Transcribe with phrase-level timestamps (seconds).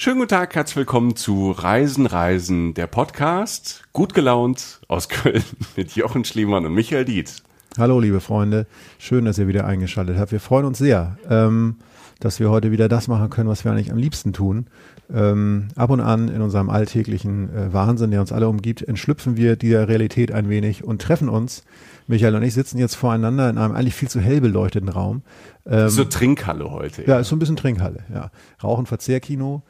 [0.00, 3.82] Schönen guten Tag, herzlich willkommen zu Reisen, Reisen, der Podcast.
[3.92, 5.42] Gut gelaunt aus Köln
[5.76, 7.42] mit Jochen Schliemann und Michael Dietz.
[7.76, 8.68] Hallo, liebe Freunde.
[9.00, 10.30] Schön, dass ihr wieder eingeschaltet habt.
[10.30, 11.78] Wir freuen uns sehr, ähm,
[12.20, 14.68] dass wir heute wieder das machen können, was wir eigentlich am liebsten tun.
[15.12, 19.56] Ähm, ab und an in unserem alltäglichen äh, Wahnsinn, der uns alle umgibt, entschlüpfen wir
[19.56, 21.64] dieser Realität ein wenig und treffen uns
[22.08, 25.22] Michael und ich sitzen jetzt voreinander in einem eigentlich viel zu hell beleuchteten Raum.
[25.66, 27.06] Ähm, so Trinkhalle heute.
[27.06, 28.30] Ja, ist so ein bisschen Trinkhalle, ja.
[28.62, 29.62] Rauchen, Verzehrkino.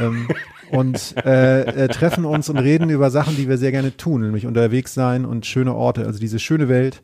[0.00, 0.28] ähm,
[0.70, 4.46] und äh, äh, treffen uns und reden über Sachen, die wir sehr gerne tun, nämlich
[4.46, 7.02] unterwegs sein und schöne Orte, also diese schöne Welt,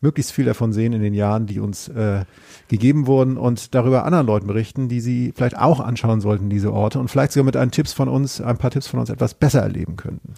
[0.00, 2.24] möglichst viel davon sehen in den Jahren, die uns äh,
[2.68, 7.00] gegeben wurden und darüber anderen Leuten berichten, die sie vielleicht auch anschauen sollten, diese Orte
[7.00, 9.60] und vielleicht sogar mit einem Tipps von uns, ein paar Tipps von uns etwas besser
[9.60, 10.34] erleben könnten.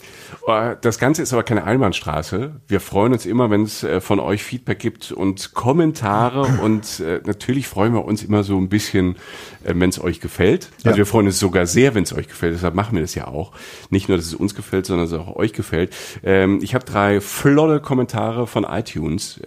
[0.46, 2.60] Äh, das Ganze ist aber keine Einbahnstraße.
[2.68, 7.20] Wir freuen uns immer, wenn es äh, von euch Feedback gibt und Kommentare und äh,
[7.26, 9.16] natürlich freuen wir uns immer so ein bisschen,
[9.62, 10.70] wenn es euch gefällt.
[10.78, 10.96] Also ja.
[10.96, 12.54] wir freuen uns sogar sehr, wenn es euch gefällt.
[12.54, 13.52] Deshalb machen wir das ja auch.
[13.90, 15.94] Nicht nur, dass es uns gefällt, sondern dass es auch euch gefällt.
[16.22, 19.38] Ähm, ich habe drei flotte Kommentare von iTunes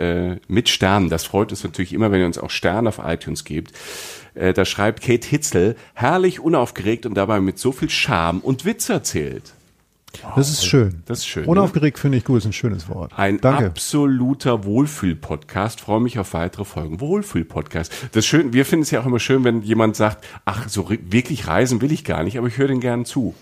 [0.47, 1.09] mit Sternen.
[1.09, 3.73] Das freut uns natürlich immer, wenn ihr uns auch Sterne auf iTunes gibt.
[4.35, 8.89] Äh, da schreibt Kate Hitzel, herrlich unaufgeregt und dabei mit so viel Charme und Witz
[8.89, 9.53] erzählt.
[10.21, 11.01] Wow, das ist schön.
[11.05, 11.45] Das ist schön.
[11.45, 12.01] Unaufgeregt ne?
[12.01, 13.11] finde ich gut, ist ein schönes Wort.
[13.17, 13.65] Ein Danke.
[13.65, 15.81] absoluter Wohlfühl-Podcast.
[15.81, 16.99] Freue mich auf weitere Folgen.
[16.99, 17.91] Wohlfühl-Podcast.
[18.11, 21.47] Das schön, wir finden es ja auch immer schön, wenn jemand sagt, ach, so wirklich
[21.47, 23.33] reisen will ich gar nicht, aber ich höre den gern zu.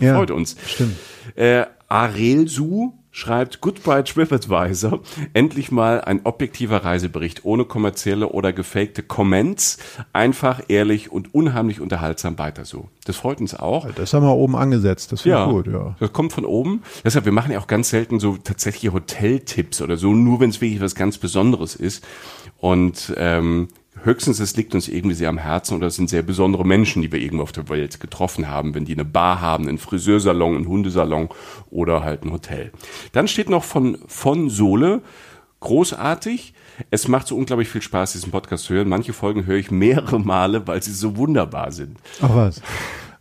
[0.00, 0.56] Ja, Freut uns.
[0.66, 0.96] Stimmt.
[1.34, 5.00] Äh, Arelsu schreibt Goodbye TripAdvisor.
[5.32, 9.78] Endlich mal ein objektiver Reisebericht ohne kommerzielle oder gefakte Comments.
[10.12, 12.90] Einfach, ehrlich und unheimlich unterhaltsam weiter so.
[13.06, 13.90] Das freut uns auch.
[13.92, 15.12] Das haben wir oben angesetzt.
[15.12, 15.96] Das finde ja, gut, ja.
[15.98, 16.82] Das kommt von oben.
[17.04, 20.60] Deshalb, wir machen ja auch ganz selten so tatsächliche Hoteltipps oder so, nur wenn es
[20.60, 22.04] wirklich was ganz Besonderes ist.
[22.58, 23.68] Und ähm,
[24.02, 27.10] höchstens es liegt uns irgendwie sehr am Herzen oder es sind sehr besondere Menschen, die
[27.10, 30.68] wir irgendwo auf der Welt getroffen haben, wenn die eine Bar haben, einen Friseursalon, einen
[30.68, 31.28] Hundesalon
[31.70, 32.72] oder halt ein Hotel.
[33.12, 35.02] Dann steht noch von, von Sohle,
[35.60, 36.54] großartig.
[36.90, 38.88] Es macht so unglaublich viel Spaß, diesen Podcast zu hören.
[38.88, 41.98] Manche Folgen höre ich mehrere Male, weil sie so wunderbar sind.
[42.20, 42.62] Ach was.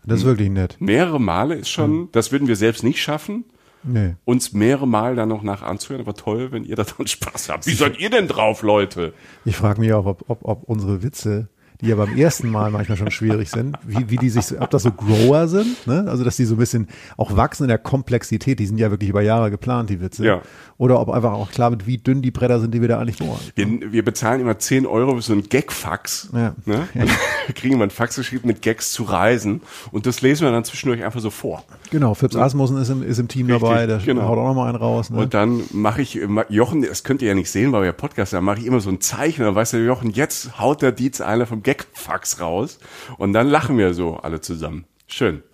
[0.03, 0.75] Das ist wirklich nett.
[0.80, 3.46] Mehrere Male ist schon, das würden wir selbst nicht schaffen
[3.85, 4.16] nee.
[4.25, 6.01] uns mehrere Mal dann noch nach anzuhören.
[6.01, 7.68] Aber toll, wenn ihr daran Spaß habt.
[7.68, 9.13] Wie seid ihr denn drauf, Leute?
[9.46, 11.50] Ich frage mich auch, ob, ob, ob unsere Witze
[11.81, 14.84] die ja beim ersten Mal manchmal schon schwierig sind, wie, wie die sich, ob das
[14.84, 16.06] so Grower sind, ne?
[16.08, 16.88] also dass die so ein bisschen
[17.18, 20.25] auch wachsen in der Komplexität, die sind ja wirklich über Jahre geplant, die Witze.
[20.25, 20.41] Ja.
[20.78, 23.18] Oder ob einfach auch klar wird, wie dünn die Bretter sind, die wir da eigentlich
[23.18, 23.40] bohren.
[23.56, 26.30] Wir, wir bezahlen immer 10 Euro für so ein Gag-Fax.
[26.34, 26.56] Ja.
[26.66, 26.88] Ne?
[26.94, 27.06] Ja.
[27.46, 30.64] Wir kriegen immer ein Fax geschrieben mit Gags zu reisen und das lesen wir dann
[30.64, 31.64] zwischendurch einfach so vor.
[31.91, 34.24] Genau, Phipps Asmussen ist im, ist im Team Richtig, dabei, der genau.
[34.24, 35.12] haut auch noch mal einen raus.
[35.12, 35.19] Ne?
[35.19, 36.19] Und dann mache ich,
[36.50, 38.80] Jochen, das könnt ihr ja nicht sehen, weil wir ja Podcast haben, mache ich immer
[38.80, 42.79] so ein Zeichen, dann weiß der Jochen, jetzt haut der Dietz einer vom Gag-Fax raus
[43.17, 44.85] und dann lachen wir so alle zusammen.
[45.08, 45.44] Schön.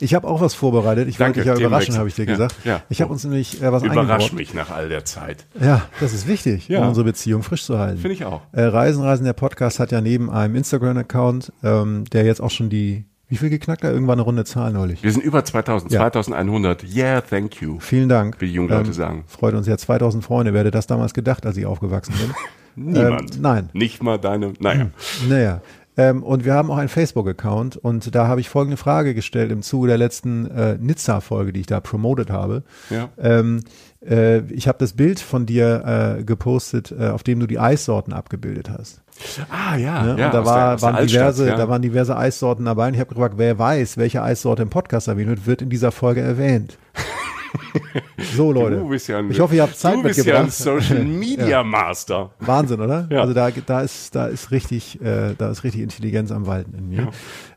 [0.00, 1.08] Ich habe auch was vorbereitet.
[1.08, 2.56] Ich wollte dich ja überraschen, habe ich dir gesagt.
[2.64, 2.82] Ja.
[2.88, 5.46] Ich habe uns nämlich äh, was Überrasch mich nach all der Zeit.
[5.60, 6.80] Ja, das ist wichtig, ja.
[6.80, 7.98] um unsere Beziehung frisch zu halten.
[7.98, 8.42] Finde ich auch.
[8.52, 12.68] Äh, Reisen, Reisen, der Podcast hat ja neben einem Instagram-Account, ähm, der jetzt auch schon
[12.68, 13.92] die, wie viel geknackt hat?
[13.92, 15.02] Irgendwann eine runde Zahl neulich.
[15.02, 16.00] Wir sind über 2000, ja.
[16.00, 16.84] 2100.
[16.92, 17.78] Yeah, thank you.
[17.78, 18.40] Vielen Dank.
[18.40, 19.24] Wie die jungen Leute ähm, sagen.
[19.28, 20.52] Freut uns ja 2000 Freunde.
[20.52, 22.34] Wer hätte das damals gedacht, als ich aufgewachsen bin?
[22.80, 23.36] Niemand.
[23.36, 23.70] Ähm, nein.
[23.72, 24.86] Nicht mal deine, naja.
[25.28, 25.60] Naja.
[25.96, 29.60] Ähm, und wir haben auch einen Facebook-Account und da habe ich folgende Frage gestellt im
[29.60, 32.62] Zuge der letzten äh, Nizza-Folge, die ich da promotet habe.
[32.88, 33.08] Ja.
[33.18, 33.64] Ähm,
[34.08, 38.12] äh, ich habe das Bild von dir äh, gepostet, äh, auf dem du die Eissorten
[38.12, 39.02] abgebildet hast.
[39.50, 40.02] Ah, ja.
[40.02, 40.16] Ne?
[40.18, 41.56] ja und da, war, der waren Altstadt, diverse, ja.
[41.56, 45.08] da waren diverse Eissorten dabei und ich habe gefragt, wer weiß, welche Eissorte im Podcast
[45.08, 46.78] erwähnt wird, wird in dieser Folge erwähnt.
[48.36, 48.76] so, Leute.
[48.76, 50.82] Du bist ja ein, ich hoffe, ihr habt Zeit Du bist ja ein mitgebracht.
[50.82, 52.30] Social Media Master.
[52.40, 53.08] Wahnsinn, oder?
[53.10, 53.22] Ja.
[53.22, 56.88] Also da, da ist, da ist richtig, äh, da ist richtig Intelligenz am Walten in
[56.88, 57.08] mir.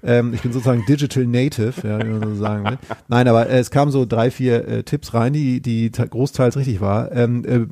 [0.04, 2.78] Ähm, ich bin sozusagen Digital Native, ja, wie man so sagen will.
[3.08, 6.82] Nein, aber äh, es kamen so drei, vier äh, Tipps rein, die, die großteils richtig
[6.82, 7.12] war.
[7.12, 7.68] Ähm, äh,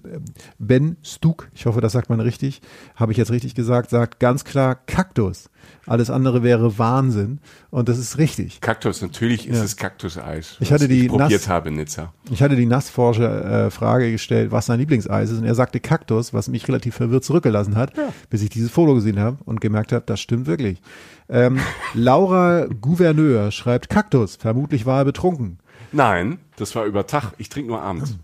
[0.57, 2.61] Ben Stuk, ich hoffe, das sagt man richtig,
[2.95, 5.50] habe ich jetzt richtig gesagt, sagt ganz klar Kaktus.
[5.87, 7.39] Alles andere wäre Wahnsinn.
[7.71, 8.61] Und das ist richtig.
[8.61, 9.63] Kaktus, natürlich ist Ja.
[9.63, 10.57] es Kaktuseis.
[10.59, 12.13] Ich hatte die ich probiert nass- habe in Nizza.
[12.29, 16.33] Ich hatte die Nassforscher äh, Frage gestellt, was sein Lieblingseis ist, und er sagte Kaktus,
[16.33, 17.93] was mich relativ verwirrt zurückgelassen hat,
[18.29, 20.81] bis ich dieses Foto gesehen habe und gemerkt habe, das stimmt wirklich.
[21.29, 21.59] Ähm,
[21.93, 25.57] Laura Gouverneur schreibt Kaktus, vermutlich war er betrunken.
[25.91, 27.33] Nein, das war über Tag.
[27.37, 28.15] Ich trinke nur abends.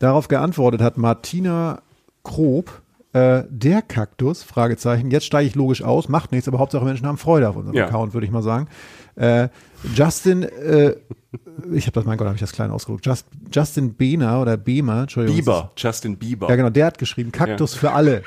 [0.00, 1.82] Darauf geantwortet hat Martina
[2.24, 2.82] Krob,
[3.12, 7.18] äh, der Kaktus, Fragezeichen, jetzt steige ich logisch aus, macht nichts, aber Hauptsache Menschen haben
[7.18, 7.86] Freude auf unserem Ja.
[7.86, 8.68] Account, würde ich mal sagen.
[9.16, 9.48] Äh,
[9.94, 10.94] Justin, äh,
[11.72, 15.02] ich habe das, mein Gott, habe ich das klein ausgedrückt, Just, Justin Behner oder Behmer,
[15.02, 15.36] Entschuldigung.
[15.38, 16.48] Bieber, Justin Bieber.
[16.48, 18.22] Ja, genau, der hat geschrieben, Kaktus für alle.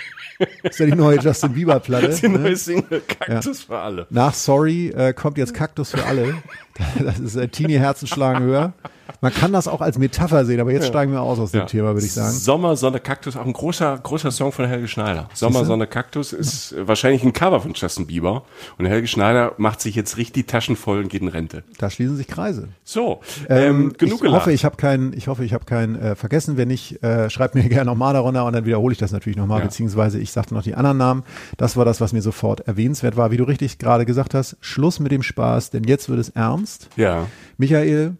[0.63, 2.09] ist ja die neue Justin Bieber-Platte.
[2.21, 2.55] Die neue Ne?
[2.57, 4.07] Single Kaktus für alle.
[4.09, 6.35] Nach Sorry äh, kommt jetzt Kaktus für alle.
[7.03, 8.73] Das ist äh, Teenie Herzenschlagen höher.
[9.19, 11.65] Man kann das auch als Metapher sehen, aber jetzt steigen wir aus aus dem Ja.
[11.65, 12.31] Thema, würde ich sagen.
[12.31, 15.29] Sommer, Sonne, Kaktus, auch ein großer, großer Song von Helge Schneider.
[15.33, 18.43] Sommer, Sonne, Kaktus ist äh, wahrscheinlich ein Cover von Justin Bieber.
[18.77, 21.63] Und Helge Schneider macht sich jetzt richtig Taschen voll und geht in Rente.
[21.77, 22.69] Da schließen sich Kreise.
[22.83, 24.41] So, ähm, genug ich gelacht.
[24.41, 26.57] hoffe, ich habe keinen, ich hoffe, ich habe keinen äh, vergessen.
[26.57, 29.59] Wenn nicht, äh, schreibt mir gerne nochmal darunter und dann wiederhole ich das natürlich nochmal,
[29.59, 29.65] Ja.
[29.65, 31.23] beziehungsweise ich sagte noch die anderen Namen.
[31.57, 33.31] Das war das, was mir sofort erwähnenswert war.
[33.31, 36.62] Wie du richtig gerade gesagt hast, Schluss mit dem Spaß, denn jetzt wird es ernst.
[36.95, 37.27] Ja,
[37.57, 38.15] Michael,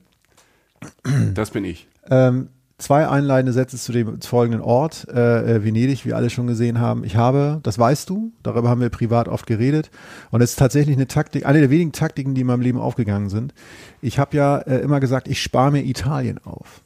[1.34, 1.88] das bin ich.
[2.10, 6.80] ähm, zwei einleitende Sätze zu dem folgenden Ort, äh, äh, Venedig, wie alle schon gesehen
[6.80, 7.04] haben.
[7.04, 9.90] Ich habe, das weißt du, darüber haben wir privat oft geredet.
[10.32, 13.30] Und es ist tatsächlich eine Taktik, eine der wenigen Taktiken, die in meinem Leben aufgegangen
[13.30, 13.54] sind.
[14.02, 16.82] Ich habe ja äh, immer gesagt, ich spare mir Italien auf.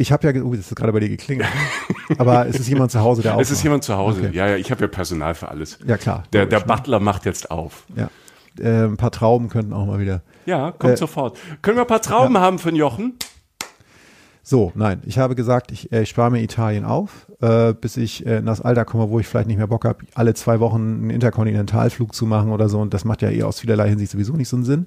[0.00, 1.48] Ich habe ja, oh, das ist gerade bei dir geklingelt.
[2.18, 4.20] Aber es ist jemand zu Hause, der Es ist jemand zu Hause.
[4.20, 4.36] Okay.
[4.36, 5.78] Ja, ja, ich habe ja Personal für alles.
[5.84, 6.22] Ja, klar.
[6.32, 6.64] Der, der ne?
[6.66, 7.84] Butler macht jetzt auf.
[7.96, 8.08] Ja.
[8.60, 10.22] Äh, ein paar Trauben könnten auch mal wieder.
[10.46, 11.38] Ja, kommt Äh, sofort.
[11.62, 13.14] Können wir ein paar Trauben haben für den Jochen?
[14.42, 18.24] So, nein, ich habe gesagt, ich, äh, ich spare mir Italien auf, äh, bis ich
[18.24, 20.80] äh, in das Alter komme, wo ich vielleicht nicht mehr Bock habe, alle zwei Wochen
[20.80, 22.80] einen Interkontinentalflug zu machen oder so.
[22.80, 24.86] Und das macht ja eh aus vielerlei Hinsicht sowieso nicht so einen Sinn.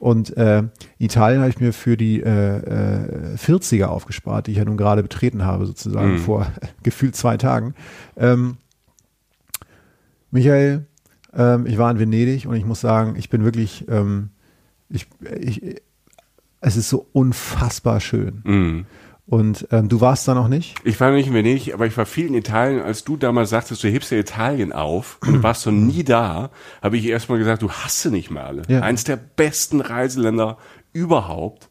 [0.00, 0.64] Und äh,
[0.98, 5.02] Italien habe ich mir für die äh, äh, 40er aufgespart, die ich ja nun gerade
[5.02, 6.46] betreten habe, sozusagen vor
[6.82, 7.74] gefühlt zwei Tagen.
[8.18, 8.58] Ähm,
[10.30, 10.84] Michael,
[11.34, 14.30] ähm, ich war in Venedig und ich muss sagen, ich bin wirklich, ähm,
[14.88, 15.06] ich,
[15.38, 15.80] ich,
[16.60, 18.42] es ist so unfassbar schön.
[18.44, 18.86] Mhm.
[19.30, 20.74] Und ähm, du warst da noch nicht?
[20.82, 22.82] Ich war nicht in Venedig, aber ich war viel in Italien.
[22.82, 26.50] Als du damals sagtest, du hebst ja Italien auf und du warst so nie da,
[26.82, 28.62] habe ich erstmal gesagt, du hast sie nicht mehr alle.
[28.66, 28.80] Ja.
[28.80, 30.58] Eins der besten Reiseländer
[30.92, 31.68] überhaupt.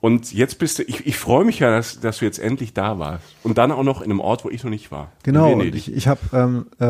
[0.00, 2.98] Und jetzt bist du, ich, ich freue mich ja, dass, dass du jetzt endlich da
[2.98, 3.24] warst.
[3.42, 5.10] Und dann auch noch in einem Ort, wo ich noch nicht war.
[5.22, 5.60] Genau.
[5.60, 6.84] Ich, ich habe, ähm, äh,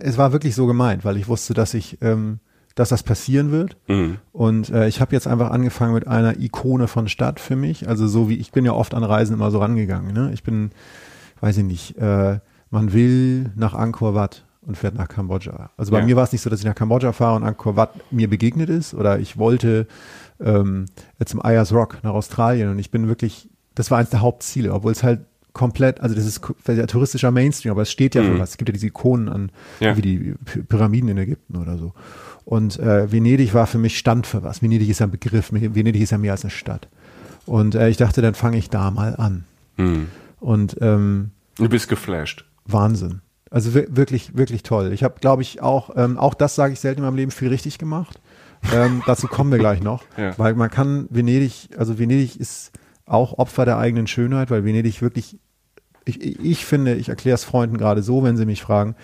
[0.00, 2.38] es war wirklich so gemeint, weil ich wusste, dass ich, ähm,
[2.74, 3.76] dass das passieren wird.
[3.88, 4.18] Mhm.
[4.32, 7.88] Und äh, ich habe jetzt einfach angefangen mit einer Ikone von Stadt für mich.
[7.88, 10.12] Also so wie ich bin ja oft an Reisen immer so rangegangen.
[10.12, 10.30] Ne?
[10.34, 10.70] Ich bin,
[11.40, 12.38] weiß ich nicht, äh,
[12.70, 15.70] man will nach Angkor Wat und fährt nach Kambodscha.
[15.76, 16.04] Also bei Ja.
[16.06, 18.70] mir war es nicht so, dass ich nach Kambodscha fahre und Angkor Wat mir begegnet
[18.70, 19.86] ist oder ich wollte
[20.44, 20.86] ähm,
[21.24, 24.92] zum Ayers Rock nach Australien und ich bin wirklich, das war eins der Hauptziele, obwohl
[24.92, 25.20] es halt
[25.52, 28.50] komplett, also das ist ja touristischer Mainstream, aber es steht ja für was.
[28.50, 29.96] Es gibt ja diese Ikonen an, Ja.
[29.96, 31.92] wie die Py- Pyramiden in Ägypten oder so.
[32.44, 34.62] Und äh, Venedig war für mich stand für was.
[34.62, 36.88] Venedig ist ja ein Begriff, Venedig ist ja mehr als eine Stadt.
[37.46, 39.44] Und äh, ich dachte, dann fange ich da mal an.
[39.76, 40.08] Mhm.
[40.40, 42.44] Und ähm, Du bist geflasht.
[42.66, 43.20] Wahnsinn.
[43.50, 44.92] Also wir- wirklich, wirklich toll.
[44.92, 47.48] Ich habe, glaube ich, auch, ähm, auch das sage ich selten in meinem Leben, viel
[47.48, 48.18] richtig gemacht.
[48.72, 50.04] Ähm, dazu kommen wir gleich noch.
[50.16, 50.36] Ja.
[50.38, 52.72] Weil man kann Venedig, also Venedig ist
[53.06, 55.38] auch Opfer der eigenen Schönheit, weil Venedig wirklich,
[56.04, 58.94] ich, ich finde, ich erkläre es Freunden gerade so, wenn sie mich fragen,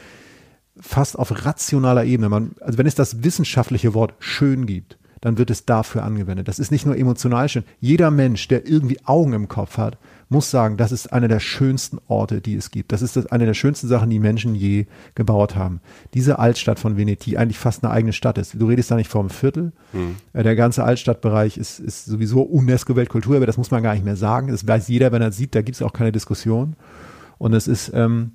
[0.79, 2.29] fast auf rationaler Ebene.
[2.29, 6.49] Man, also wenn es das wissenschaftliche Wort schön gibt, dann wird es dafür angewendet.
[6.49, 7.65] Das ist nicht nur emotional schön.
[7.79, 9.99] Jeder Mensch, der irgendwie Augen im Kopf hat,
[10.31, 12.93] muss sagen, das ist einer der schönsten Orte, die es gibt.
[12.93, 15.81] Das ist das, eine der schönsten Sachen, die Menschen je gebaut haben.
[16.15, 18.55] Diese Altstadt von Venedig, die eigentlich fast eine eigene Stadt ist.
[18.55, 19.73] Du redest da nicht vom Viertel.
[20.33, 24.17] Äh, Der ganze Altstadtbereich ist, ist sowieso UNESCO-Weltkultur, aber das muss man gar nicht mehr
[24.17, 24.49] sagen.
[24.49, 26.77] Das weiß jeder, wenn er sieht, da gibt es auch keine Diskussion.
[27.39, 28.33] Und es ist, ähm,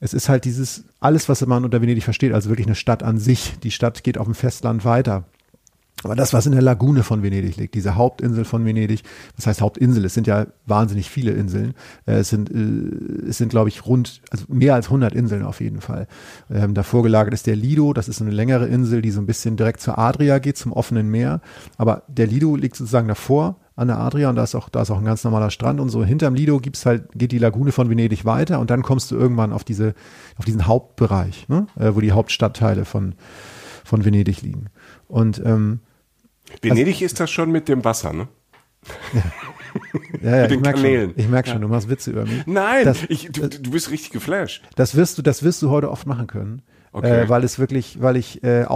[0.00, 3.18] es ist halt dieses, alles, was man unter Venedig versteht, also wirklich eine Stadt an
[3.18, 3.58] sich.
[3.62, 5.24] Die Stadt geht auf dem Festland weiter.
[6.04, 9.02] Aber das, was in der Lagune von Venedig liegt, diese Hauptinsel von Venedig,
[9.36, 11.74] das heißt Hauptinsel, es sind ja wahnsinnig viele Inseln.
[12.06, 15.60] Äh, es sind, äh, es sind glaube ich, rund, also mehr als 100 Inseln auf
[15.60, 16.06] jeden Fall.
[16.50, 19.56] Ähm, davor gelagert ist der Lido, das ist eine längere Insel, die so ein bisschen
[19.56, 21.40] direkt zur Adria geht, zum offenen Meer.
[21.76, 24.90] Aber der Lido liegt sozusagen davor an der Adria und da ist auch, da ist
[24.90, 26.04] auch ein ganz normaler Strand und so.
[26.04, 29.52] Hinterm Lido gibt's halt, geht die Lagune von Venedig weiter und dann kommst du irgendwann
[29.52, 29.94] auf diese,
[30.36, 31.66] auf diesen Hauptbereich, ne?
[31.78, 33.14] äh, wo die Hauptstadtteile von,
[33.84, 34.66] von Venedig liegen.
[35.06, 35.80] Und ähm,
[36.62, 38.28] Venedig also, ist das schon mit dem Wasser, ne?
[39.12, 39.22] Ja.
[40.22, 42.46] Ja, ja, ich merke schon, ich merk schon, du machst Witze über mich.
[42.46, 44.62] Nein, das, ich, du, du bist richtig geflasht.
[44.76, 46.62] Das wirst du, das wirst du heute oft machen können.
[46.92, 47.24] Okay.
[47.24, 48.66] Äh, weil es wirklich, weil ich, äh, äh,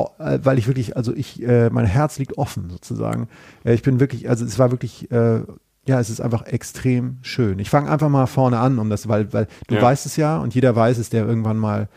[0.43, 3.29] weil ich wirklich, also ich, äh, mein Herz liegt offen sozusagen.
[3.64, 5.41] Äh, ich bin wirklich, also es war wirklich, äh,
[5.87, 7.59] ja, es ist einfach extrem schön.
[7.59, 9.83] Ich fange einfach mal vorne an, um das, weil, weil du ja.
[9.83, 11.88] weißt es ja und jeder weiß es, der irgendwann mal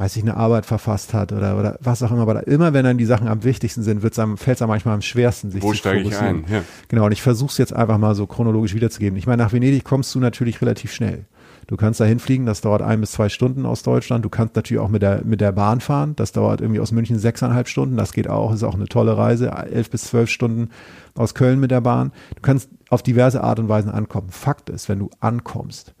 [0.00, 2.22] weiß ich, eine Arbeit verfasst hat oder, oder was auch immer.
[2.22, 5.50] Aber immer wenn dann die Sachen am wichtigsten sind, fällt es einem manchmal am schwersten,
[5.50, 6.46] sich Wo zu steige ich ein?
[6.50, 6.62] Ja.
[6.88, 9.18] Genau, und ich versuche es jetzt einfach mal so chronologisch wiederzugeben.
[9.18, 11.26] Ich meine, nach Venedig kommst du natürlich relativ schnell.
[11.66, 14.24] Du kannst da hinfliegen, das dauert ein bis zwei Stunden aus Deutschland.
[14.24, 16.16] Du kannst natürlich auch mit der, mit der Bahn fahren.
[16.16, 17.98] Das dauert irgendwie aus München sechseinhalb Stunden.
[17.98, 19.50] Das geht auch, ist auch eine tolle Reise.
[19.50, 20.70] Elf bis zwölf Stunden
[21.14, 22.12] aus Köln mit der Bahn.
[22.34, 24.30] Du kannst auf diverse Art und Weisen ankommen.
[24.30, 25.94] Fakt ist, wenn du ankommst,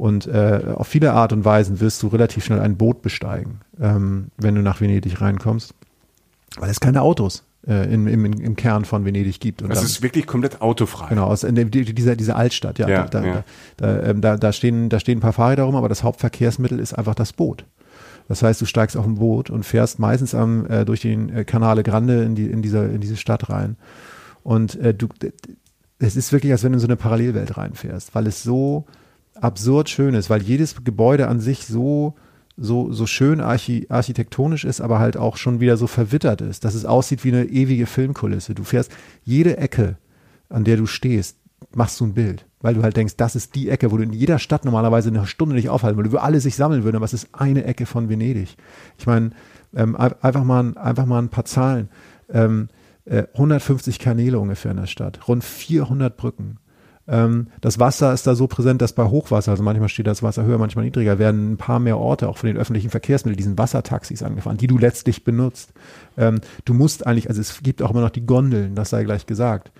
[0.00, 4.28] und äh, auf viele Art und Weisen wirst du relativ schnell ein Boot besteigen, ähm,
[4.38, 5.74] wenn du nach Venedig reinkommst,
[6.58, 9.60] weil es keine Autos äh, im, im, im Kern von Venedig gibt.
[9.60, 11.08] Und es ist wirklich komplett autofrei.
[11.10, 12.88] Genau, aus in dieser, dieser Altstadt, ja.
[12.88, 13.44] ja, da, ja.
[13.76, 16.94] Da, ähm, da, da, stehen, da stehen ein paar Fahrräder rum, aber das Hauptverkehrsmittel ist
[16.94, 17.66] einfach das Boot.
[18.26, 21.44] Das heißt, du steigst auf ein Boot und fährst meistens am, äh, durch den äh,
[21.44, 23.76] Canale Grande in, die, in, dieser, in diese Stadt rein.
[24.44, 25.08] Und äh, du,
[25.98, 28.86] es ist wirklich, als wenn du in so eine Parallelwelt reinfährst, weil es so
[29.40, 32.14] absurd schön ist, weil jedes Gebäude an sich so
[32.60, 36.74] so, so schön archi architektonisch ist, aber halt auch schon wieder so verwittert ist, dass
[36.74, 38.54] es aussieht wie eine ewige Filmkulisse.
[38.54, 38.92] Du fährst
[39.24, 39.96] jede Ecke,
[40.50, 41.38] an der du stehst,
[41.74, 44.12] machst du ein Bild, weil du halt denkst, das ist die Ecke, wo du in
[44.12, 47.14] jeder Stadt normalerweise eine Stunde nicht aufhalten würdest, wo alle sich sammeln würden, aber es
[47.14, 48.56] ist eine Ecke von Venedig.
[48.98, 49.30] Ich meine,
[49.74, 51.88] ähm, einfach, mal, einfach mal ein paar Zahlen.
[52.28, 52.68] Ähm,
[53.06, 56.58] äh, 150 Kanäle ungefähr in der Stadt, rund 400 Brücken,
[57.10, 60.44] ähm, das Wasser ist da so präsent, dass bei Hochwasser, also manchmal steht das Wasser
[60.44, 64.22] höher, manchmal niedriger, werden ein paar mehr Orte auch von den öffentlichen Verkehrsmitteln, diesen Wassertaxis
[64.22, 65.72] angefahren, die du letztlich benutzt.
[66.16, 69.26] Ähm, du musst eigentlich, also es gibt auch immer noch die Gondeln, das sei gleich
[69.26, 69.72] gesagt.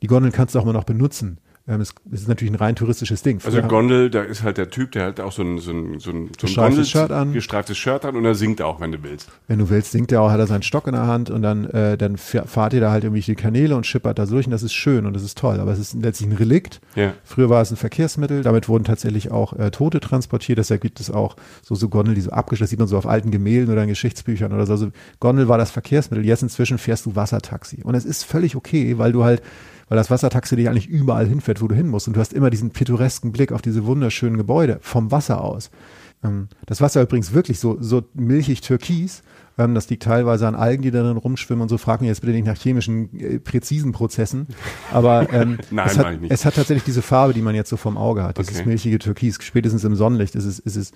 [0.00, 1.38] Die Gondeln kannst du auch immer noch benutzen.
[1.66, 3.40] Ähm, es, es, ist natürlich ein rein touristisches Ding.
[3.42, 6.10] Also Gondel, da ist halt der Typ, der halt auch so ein, so ein, so
[6.10, 7.32] ein, so ein Gondel, Shirt an.
[7.32, 9.30] gestreiftes Shirt an und er singt auch, wenn du willst.
[9.48, 11.64] Wenn du willst, singt er auch, hat er seinen Stock in der Hand und dann,
[11.70, 14.62] äh, dann fahrt ihr da halt irgendwie die Kanäle und schippert da durch und das
[14.62, 15.58] ist schön und das ist toll.
[15.58, 16.82] Aber es ist letztlich ein Relikt.
[16.96, 17.14] Ja.
[17.24, 20.58] Früher war es ein Verkehrsmittel, damit wurden tatsächlich auch äh, Tote transportiert.
[20.58, 23.30] Deshalb gibt es auch so, so Gondel, die so abgeschlossen, sieht man so auf alten
[23.30, 24.74] Gemälden oder in Geschichtsbüchern oder so.
[24.74, 26.26] Also Gondel war das Verkehrsmittel.
[26.26, 27.80] Jetzt inzwischen fährst du Wassertaxi.
[27.84, 29.40] Und es ist völlig okay, weil du halt
[29.88, 32.08] weil das Wassertaxi dich eigentlich überall hinfährt, wo du hin musst.
[32.08, 35.70] Und du hast immer diesen pittoresken Blick auf diese wunderschönen Gebäude vom Wasser aus.
[36.24, 39.22] Ähm, das Wasser übrigens wirklich so, so milchig türkis.
[39.56, 41.78] Ähm, das liegt teilweise an Algen, die darin rumschwimmen und so.
[41.78, 44.48] Frag mich jetzt bitte nicht nach chemischen, äh, präzisen Prozessen.
[44.92, 47.96] Aber ähm, Nein, es, hat, es hat tatsächlich diese Farbe, die man jetzt so vom
[47.96, 48.38] Auge hat.
[48.38, 48.68] Dieses okay.
[48.68, 49.38] milchige Türkis.
[49.40, 50.92] Spätestens im Sonnenlicht ist es, ist, es,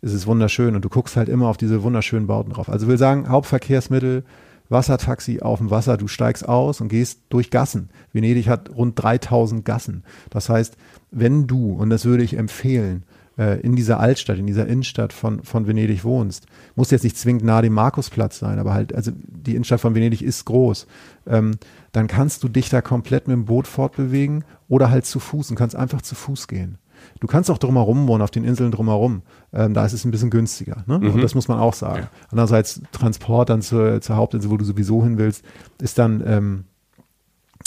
[0.00, 0.74] ist es wunderschön.
[0.74, 2.68] Und du guckst halt immer auf diese wunderschönen Bauten drauf.
[2.68, 4.24] Also will sagen, Hauptverkehrsmittel,
[4.70, 7.90] Wassertaxi auf dem Wasser, du steigst aus und gehst durch Gassen.
[8.12, 10.04] Venedig hat rund 3000 Gassen.
[10.30, 10.76] Das heißt,
[11.10, 13.04] wenn du, und das würde ich empfehlen,
[13.36, 16.46] äh, in dieser Altstadt, in dieser Innenstadt von, von Venedig wohnst,
[16.76, 20.22] muss jetzt nicht zwingend nahe dem Markusplatz sein, aber halt, also die Innenstadt von Venedig
[20.22, 20.86] ist groß,
[21.26, 21.52] ähm,
[21.92, 25.56] dann kannst du dich da komplett mit dem Boot fortbewegen oder halt zu Fuß und
[25.56, 26.78] kannst einfach zu Fuß gehen.
[27.20, 29.22] Du kannst auch drumherum wohnen, auf den Inseln drumherum.
[29.52, 30.84] Ähm, da ist es ein bisschen günstiger.
[30.86, 30.98] Ne?
[30.98, 31.14] Mhm.
[31.14, 32.02] Und das muss man auch sagen.
[32.02, 32.10] Ja.
[32.30, 35.44] Andererseits Transport dann zur, zur Hauptinsel, wo du sowieso hin willst,
[35.80, 36.64] ist dann, ähm,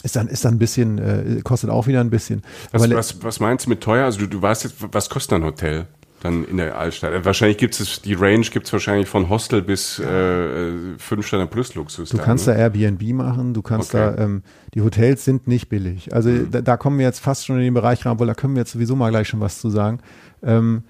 [0.04, 2.42] ist dann, ist dann ein bisschen, äh, kostet auch wieder ein bisschen.
[2.72, 4.06] Was, was, was meinst du mit teuer?
[4.06, 5.88] Also du, du weißt jetzt, was kostet ein Hotel?
[6.24, 7.25] Dann in der Altstadt.
[7.25, 11.75] Wahrscheinlich gibt es die Range gibt es wahrscheinlich von Hostel bis äh, fünf Sterne plus
[11.75, 12.10] Luxus.
[12.10, 12.53] Du dann, kannst ne?
[12.53, 14.15] da Airbnb machen, du kannst okay.
[14.15, 16.13] da ähm, die Hotels sind nicht billig.
[16.13, 16.50] Also mhm.
[16.50, 18.62] da, da, kommen wir jetzt fast schon in den Bereich rein, obwohl da können wir
[18.62, 20.00] jetzt sowieso mal gleich schon was zu sagen.
[20.42, 20.84] Ähm,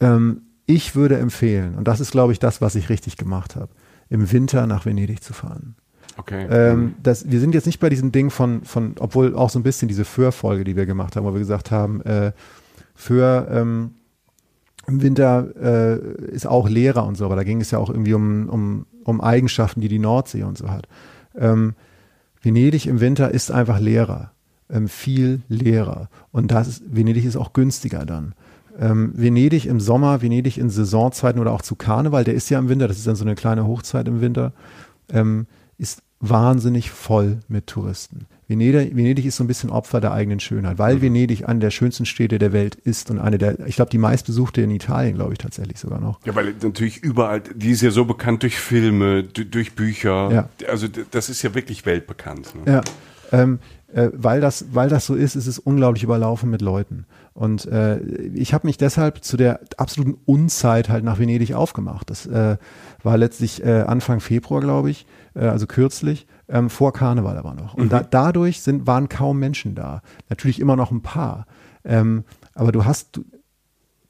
[0.00, 3.68] ähm, ich würde empfehlen, und das ist glaube ich das, was ich richtig gemacht habe,
[4.08, 5.76] im Winter nach Venedig zu fahren.
[6.16, 6.46] Okay.
[6.50, 6.94] Ähm, mhm.
[7.02, 9.86] das, wir sind jetzt nicht bei diesem Ding von, von, obwohl auch so ein bisschen
[9.86, 12.32] diese Für-Folge, die wir gemacht haben, wo wir gesagt haben, äh,
[12.96, 13.92] für ähm,
[14.88, 18.14] im Winter äh, ist auch Lehrer und so, aber da ging es ja auch irgendwie
[18.14, 20.88] um, um, um Eigenschaften, die die Nordsee und so hat.
[21.36, 21.74] Ähm,
[22.40, 24.32] Venedig im Winter ist einfach leerer,
[24.70, 26.08] ähm, viel leerer.
[26.30, 28.34] Und das ist, Venedig ist auch günstiger dann.
[28.78, 32.68] Ähm, Venedig im Sommer, Venedig in Saisonzeiten oder auch zu Karneval, der ist ja im
[32.68, 34.52] Winter, das ist dann so eine kleine Hochzeit im Winter,
[35.08, 35.46] ähm,
[35.78, 38.26] ist wahnsinnig voll mit Touristen.
[38.48, 41.02] Venedig, Venedig ist so ein bisschen Opfer der eigenen Schönheit, weil mhm.
[41.02, 44.60] Venedig eine der schönsten Städte der Welt ist und eine der, ich glaube, die meistbesuchte
[44.62, 46.20] in Italien, glaube ich tatsächlich sogar noch.
[46.24, 50.30] Ja, weil natürlich überall, die ist ja so bekannt durch Filme, durch Bücher.
[50.32, 50.48] Ja.
[50.68, 52.54] Also das ist ja wirklich weltbekannt.
[52.64, 52.72] Ne?
[52.72, 52.80] Ja.
[53.32, 53.58] Ähm,
[53.92, 57.06] äh, weil das, weil das so ist, ist es unglaublich überlaufen mit Leuten.
[57.34, 57.98] Und äh,
[58.34, 62.10] ich habe mich deshalb zu der absoluten Unzeit halt nach Venedig aufgemacht.
[62.10, 62.56] Das äh,
[63.02, 67.74] war letztlich äh, Anfang Februar, glaube ich, äh, also kürzlich ähm, vor Karneval aber noch.
[67.74, 67.90] Und mhm.
[67.90, 70.02] da, dadurch sind, waren kaum Menschen da.
[70.28, 71.46] Natürlich immer noch ein paar.
[71.84, 72.24] Ähm,
[72.54, 73.24] aber du hast, du,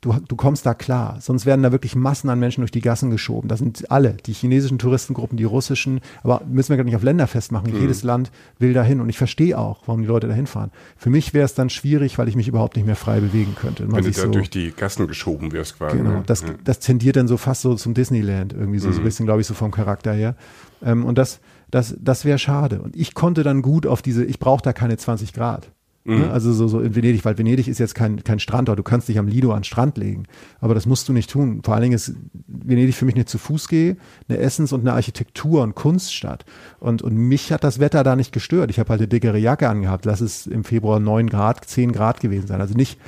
[0.00, 1.18] du, du kommst da klar.
[1.20, 3.48] Sonst werden da wirklich Massen an Menschen durch die Gassen geschoben.
[3.48, 7.26] Das sind alle, die chinesischen Touristengruppen, die russischen, aber müssen wir gar nicht auf Länder
[7.26, 7.72] festmachen.
[7.72, 7.80] Mhm.
[7.80, 10.70] Jedes Land will dahin und ich verstehe auch, warum die Leute dahin fahren.
[10.96, 13.90] Für mich wäre es dann schwierig, weil ich mich überhaupt nicht mehr frei bewegen könnte.
[13.90, 15.96] Wenn du da so, durch die Gassen geschoben wirst quasi.
[15.96, 16.22] Genau, ne?
[16.26, 16.48] das, ja.
[16.64, 18.92] das tendiert dann so fast so zum Disneyland irgendwie so, mhm.
[18.92, 20.36] so ein bisschen, glaube ich, so vom Charakter her.
[20.82, 22.80] Ähm, und das, das, das wäre schade.
[22.80, 25.70] Und ich konnte dann gut auf diese, ich brauche da keine 20 Grad.
[26.06, 26.16] Ne?
[26.16, 26.30] Mhm.
[26.30, 29.18] Also so, so in Venedig, weil Venedig ist jetzt kein, kein Strandort, du kannst dich
[29.18, 30.24] am Lido an den Strand legen.
[30.60, 31.62] Aber das musst du nicht tun.
[31.64, 32.14] Vor allen Dingen ist
[32.46, 33.96] Venedig für mich eine zu Fuß gehe,
[34.28, 36.44] eine Essens- und eine Architektur- und Kunststadt.
[36.78, 38.70] Und, und mich hat das Wetter da nicht gestört.
[38.70, 40.04] Ich habe halt eine dickere Jacke angehabt.
[40.04, 42.60] Lass es im Februar 9 Grad, 10 Grad gewesen sein.
[42.60, 43.00] Also nicht,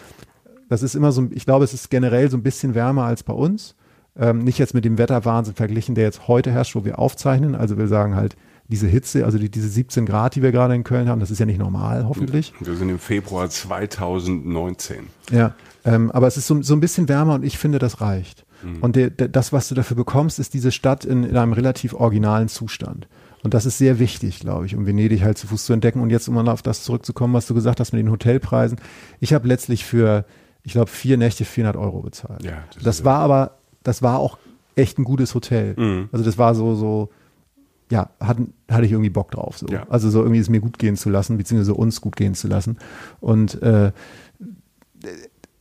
[0.68, 3.32] das ist immer so, ich glaube, es ist generell so ein bisschen wärmer als bei
[3.32, 3.76] uns.
[4.16, 7.54] Ähm, nicht jetzt mit dem Wetterwahnsinn verglichen, der jetzt heute herrscht, wo wir aufzeichnen.
[7.54, 8.36] Also wir sagen halt,
[8.68, 11.38] diese Hitze, also die, diese 17 Grad, die wir gerade in Köln haben, das ist
[11.38, 12.52] ja nicht normal, hoffentlich.
[12.60, 15.06] Wir sind im Februar 2019.
[15.30, 18.44] Ja, ähm, aber es ist so, so ein bisschen wärmer und ich finde, das reicht.
[18.62, 18.82] Mhm.
[18.82, 21.94] Und der, der, das, was du dafür bekommst, ist diese Stadt in, in einem relativ
[21.94, 23.08] originalen Zustand.
[23.42, 26.00] Und das ist sehr wichtig, glaube ich, um Venedig halt zu Fuß zu entdecken.
[26.00, 28.78] Und jetzt, um mal auf das zurückzukommen, was du gesagt hast mit den Hotelpreisen.
[29.20, 30.25] Ich habe letztlich für,
[30.64, 32.42] ich glaube, vier Nächte 400 Euro bezahlt.
[32.42, 34.38] Ja, das, das war aber, das war auch
[34.75, 35.75] echt ein gutes Hotel.
[35.76, 36.08] Mhm.
[36.12, 37.10] Also das war so, so
[37.90, 39.59] ja, hatten, hatte ich irgendwie Bock drauf.
[39.59, 39.66] So.
[39.68, 39.87] Ja.
[39.88, 42.78] Also so irgendwie es mir gut gehen zu lassen, beziehungsweise uns gut gehen zu lassen.
[43.21, 43.92] Und äh,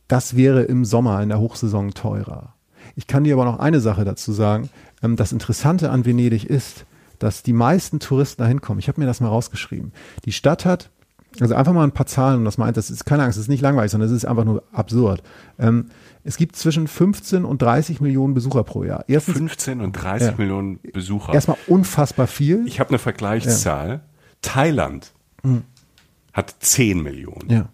[0.08, 2.54] das wäre im Sommer in der Hochsaison teurer.
[2.96, 4.70] Ich kann dir aber noch eine Sache dazu sagen.
[5.02, 6.84] Ähm, das Interessante an Venedig ist,
[7.18, 8.78] dass die meisten Touristen da hinkommen.
[8.78, 9.92] Ich habe mir das mal rausgeschrieben.
[10.24, 10.90] Die Stadt hat,
[11.40, 13.48] also einfach mal ein paar Zahlen, und das meint, das ist keine Angst, das ist
[13.48, 15.22] nicht langweilig, sondern es ist einfach nur absurd.
[15.58, 15.86] Ähm,
[16.28, 19.02] es gibt zwischen 15 und 30 Millionen Besucher pro Jahr.
[19.08, 20.34] Erstens, 15 und 30 ja.
[20.36, 21.32] Millionen Besucher.
[21.32, 22.66] Erstmal unfassbar viel.
[22.66, 23.88] Ich habe eine Vergleichszahl.
[23.88, 24.00] Ja.
[24.42, 25.62] Thailand mhm.
[26.34, 27.48] hat 10 Millionen.
[27.48, 27.68] Ja.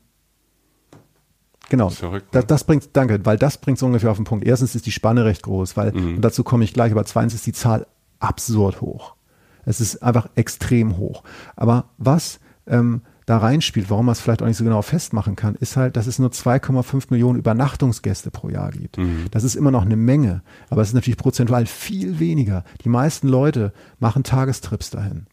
[1.69, 1.89] Genau.
[1.89, 2.43] Verrückt, ne?
[2.43, 4.47] das, das, bringt, danke, weil das bringt es ungefähr auf den Punkt.
[4.47, 6.17] Erstens ist die Spanne recht groß, weil, mhm.
[6.17, 7.89] und dazu komme ich gleich, aber zweitens ist die Zahl
[8.21, 9.17] absurd hoch.
[9.65, 11.25] Es ist einfach extrem hoch.
[11.57, 12.39] Aber was
[12.69, 15.97] ähm, da reinspielt, warum man es vielleicht auch nicht so genau festmachen kann, ist halt,
[15.97, 18.99] dass es nur 2,5 Millionen Übernachtungsgäste pro Jahr gibt.
[18.99, 19.27] Mhm.
[19.31, 22.65] Das ist immer noch eine Menge, aber es ist natürlich prozentual viel weniger.
[22.85, 25.27] Die meisten Leute machen Tagestrips dahin.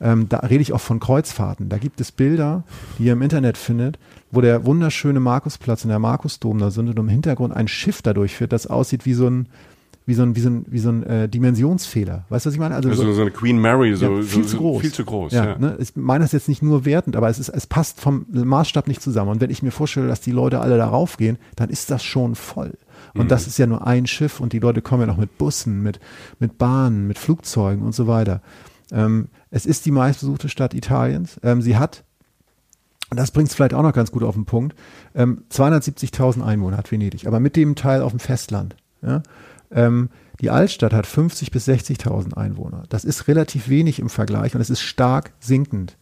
[0.00, 1.68] Ähm, da rede ich auch von Kreuzfahrten.
[1.68, 2.64] Da gibt es Bilder,
[2.98, 3.98] die ihr im Internet findet,
[4.30, 8.12] wo der wunderschöne Markusplatz und der Markusdom da sind und im Hintergrund ein Schiff da
[8.12, 9.48] durchführt, das aussieht wie so ein,
[10.08, 12.24] wie so ein, wie so ein, wie so ein äh, Dimensionsfehler.
[12.30, 12.74] Weißt du, was ich meine?
[12.74, 14.80] Also, also so, so, eine Queen Mary, so, ja, viel so, zu groß.
[14.80, 15.44] Viel zu groß, ja.
[15.44, 15.58] ja.
[15.58, 15.76] Ne?
[15.80, 19.02] Ich meine das jetzt nicht nur wertend, aber es ist, es passt vom Maßstab nicht
[19.02, 19.32] zusammen.
[19.32, 22.36] Und wenn ich mir vorstelle, dass die Leute alle darauf gehen, dann ist das schon
[22.36, 22.72] voll.
[23.12, 23.28] Und mhm.
[23.28, 26.00] das ist ja nur ein Schiff und die Leute kommen ja noch mit Bussen, mit,
[26.38, 28.40] mit Bahnen, mit Flugzeugen und so weiter.
[28.90, 31.38] Ähm, es ist die meistbesuchte Stadt Italiens.
[31.42, 32.02] Ähm, sie hat
[33.10, 34.74] und das bringt es vielleicht auch noch ganz gut auf den Punkt.
[35.14, 38.74] Ähm, 270.000 Einwohner hat Venedig, aber mit dem Teil auf dem Festland.
[39.02, 39.22] Ja?
[39.70, 42.84] Ähm, die Altstadt hat 50 bis 60.000 Einwohner.
[42.88, 45.96] Das ist relativ wenig im Vergleich und es ist stark sinkend.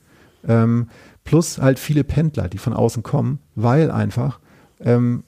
[0.46, 0.88] Ähm,
[1.24, 4.38] plus halt viele Pendler, die von außen kommen, weil einfach
[4.80, 5.24] ähm,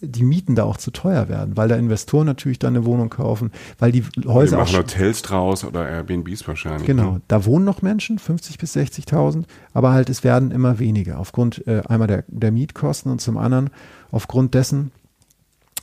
[0.00, 3.52] die Mieten da auch zu teuer werden, weil da Investoren natürlich dann eine Wohnung kaufen,
[3.78, 6.86] weil die Häuser die machen Hotels draus oder Airbnbs wahrscheinlich.
[6.86, 7.20] Genau, ne?
[7.28, 11.82] da wohnen noch Menschen, 50 bis 60.000, aber halt es werden immer weniger aufgrund äh,
[11.88, 13.70] einmal der, der Mietkosten und zum anderen
[14.10, 14.92] aufgrund dessen,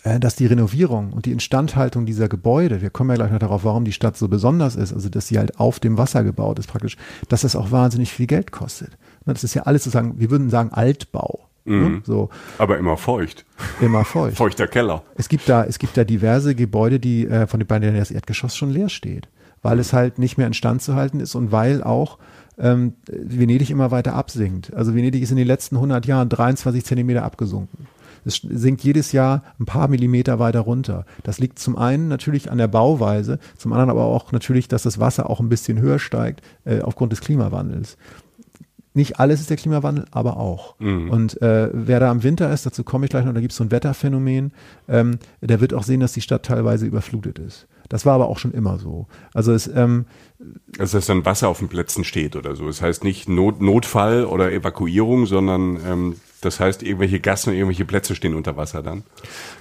[0.03, 3.85] dass die Renovierung und die Instandhaltung dieser Gebäude, wir kommen ja gleich noch darauf, warum
[3.85, 6.97] die Stadt so besonders ist, also dass sie halt auf dem Wasser gebaut ist praktisch,
[7.29, 8.97] dass das auch wahnsinnig viel Geld kostet.
[9.25, 11.47] Das ist ja alles sozusagen, wir würden sagen Altbau.
[11.65, 11.75] Ne?
[11.75, 12.01] Mhm.
[12.03, 12.29] So.
[12.57, 13.45] Aber immer feucht.
[13.79, 14.37] Immer feucht.
[14.37, 15.03] Feuchter Keller.
[15.15, 18.57] Es gibt da, es gibt da diverse Gebäude, die äh, von den beiden das Erdgeschoss
[18.57, 19.27] schon leer steht,
[19.61, 22.17] weil es halt nicht mehr instand zu halten ist und weil auch
[22.57, 24.73] ähm, Venedig immer weiter absinkt.
[24.73, 27.87] Also Venedig ist in den letzten 100 Jahren 23 Zentimeter abgesunken.
[28.25, 31.05] Es sinkt jedes Jahr ein paar Millimeter weiter runter.
[31.23, 34.99] Das liegt zum einen natürlich an der Bauweise, zum anderen aber auch natürlich, dass das
[34.99, 37.97] Wasser auch ein bisschen höher steigt äh, aufgrund des Klimawandels.
[38.93, 40.75] nicht alles ist der Klimawandel, aber auch.
[40.79, 41.09] Mhm.
[41.09, 43.57] Und äh, wer da im Winter ist, dazu komme ich gleich noch, da gibt es
[43.57, 44.51] so ein Wetterphänomen,
[44.89, 47.67] ähm, der wird auch sehen, dass die Stadt teilweise überflutet ist.
[47.87, 49.07] Das war aber auch schon immer so.
[49.33, 50.05] Also es, ähm,
[50.79, 52.65] Also dass dann Wasser auf den Plätzen steht oder so.
[52.65, 58.15] Das heißt nicht Not, Notfall oder Evakuierung, sondern ähm, das heißt, irgendwelche Gassen, irgendwelche Plätze
[58.15, 59.03] stehen unter Wasser dann.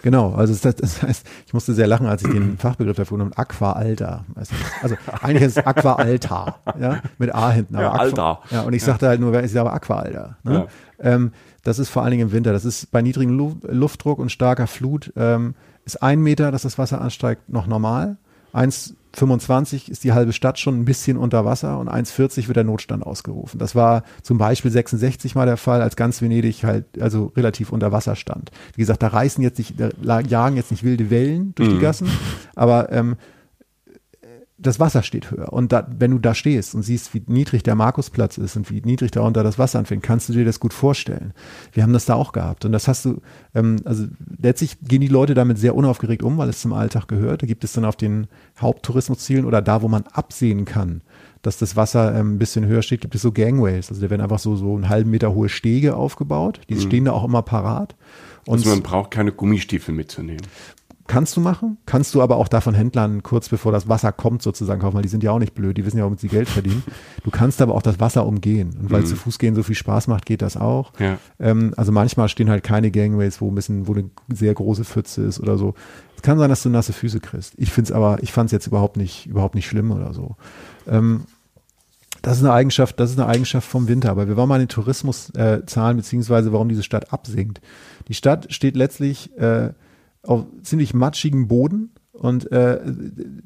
[0.02, 3.32] Genau, also das, das heißt, ich musste sehr lachen, als ich den Fachbegriff dafür genommen
[3.36, 4.24] habe, Aqua-Alta.
[4.34, 4.56] Weißt du?
[4.82, 7.74] Also eigentlich ist es Aqua-Alta, ja, mit A hinten.
[7.74, 8.40] Ja, Aqua- Alta.
[8.50, 10.36] Ja, und ich sagte halt nur, ich sage Aqua-Alta.
[10.42, 10.66] Ne?
[10.98, 12.52] Ähm, das ist vor allen Dingen im Winter.
[12.52, 16.78] Das ist bei niedrigem Lu Luftdruck und starker Flut, ähm, ist ein Meter, dass das
[16.78, 18.16] Wasser ansteigt, noch normal.
[18.54, 23.04] 1,25 ist die halbe Stadt schon ein bisschen unter Wasser und 1,40 wird der Notstand
[23.04, 23.58] ausgerufen.
[23.58, 27.92] Das war zum Beispiel 66 mal der Fall, als ganz Venedig halt also relativ unter
[27.92, 28.50] Wasser stand.
[28.74, 32.08] Wie gesagt, da reißen jetzt nicht, da jagen jetzt nicht wilde Wellen durch die Gassen,
[32.54, 33.16] aber ähm,
[34.60, 35.52] das Wasser steht höher.
[35.52, 38.82] Und da, wenn du da stehst und siehst, wie niedrig der Markusplatz ist und wie
[38.82, 41.32] niedrig darunter das Wasser anfängt, kannst du dir das gut vorstellen.
[41.72, 42.64] Wir haben das da auch gehabt.
[42.64, 43.20] Und das hast du,
[43.54, 44.06] ähm, also
[44.40, 47.42] letztlich gehen die Leute damit sehr unaufgeregt um, weil es zum Alltag gehört.
[47.42, 48.26] Da gibt es dann auf den
[48.60, 51.00] Haupttourismuszielen oder da, wo man absehen kann,
[51.42, 53.88] dass das Wasser ähm, ein bisschen höher steht, gibt es so Gangways.
[53.88, 56.60] Also da werden einfach so, so einen halben Meter hohe Stege aufgebaut.
[56.68, 57.96] Die stehen da auch immer parat.
[58.46, 60.42] Und Also man braucht keine Gummistiefel mitzunehmen.
[61.10, 64.80] Kannst du machen, kannst du aber auch davon Händlern kurz bevor das Wasser kommt sozusagen
[64.80, 66.84] kaufen, weil die sind ja auch nicht blöd, die wissen ja, womit sie Geld verdienen.
[67.24, 70.06] Du kannst aber auch das Wasser umgehen und weil zu Fuß gehen so viel Spaß
[70.06, 70.92] macht, geht das auch.
[71.00, 71.18] Ja.
[71.40, 75.22] Ähm, also manchmal stehen halt keine Gangways, wo ein bisschen, wo eine sehr große Pfütze
[75.22, 75.74] ist oder so.
[76.14, 77.54] Es kann sein, dass du nasse Füße kriegst.
[77.56, 80.36] Ich find's aber, ich fand's jetzt überhaupt nicht, überhaupt nicht schlimm oder so.
[80.86, 81.24] Ähm,
[82.22, 84.10] das ist eine Eigenschaft, das ist eine Eigenschaft vom Winter.
[84.10, 87.60] Aber wir wollen mal den Tourismuszahlen äh, Zahlen, beziehungsweise warum diese Stadt absinkt.
[88.06, 89.70] Die Stadt steht letztlich äh,
[90.22, 92.78] auf ziemlich matschigem Boden und äh,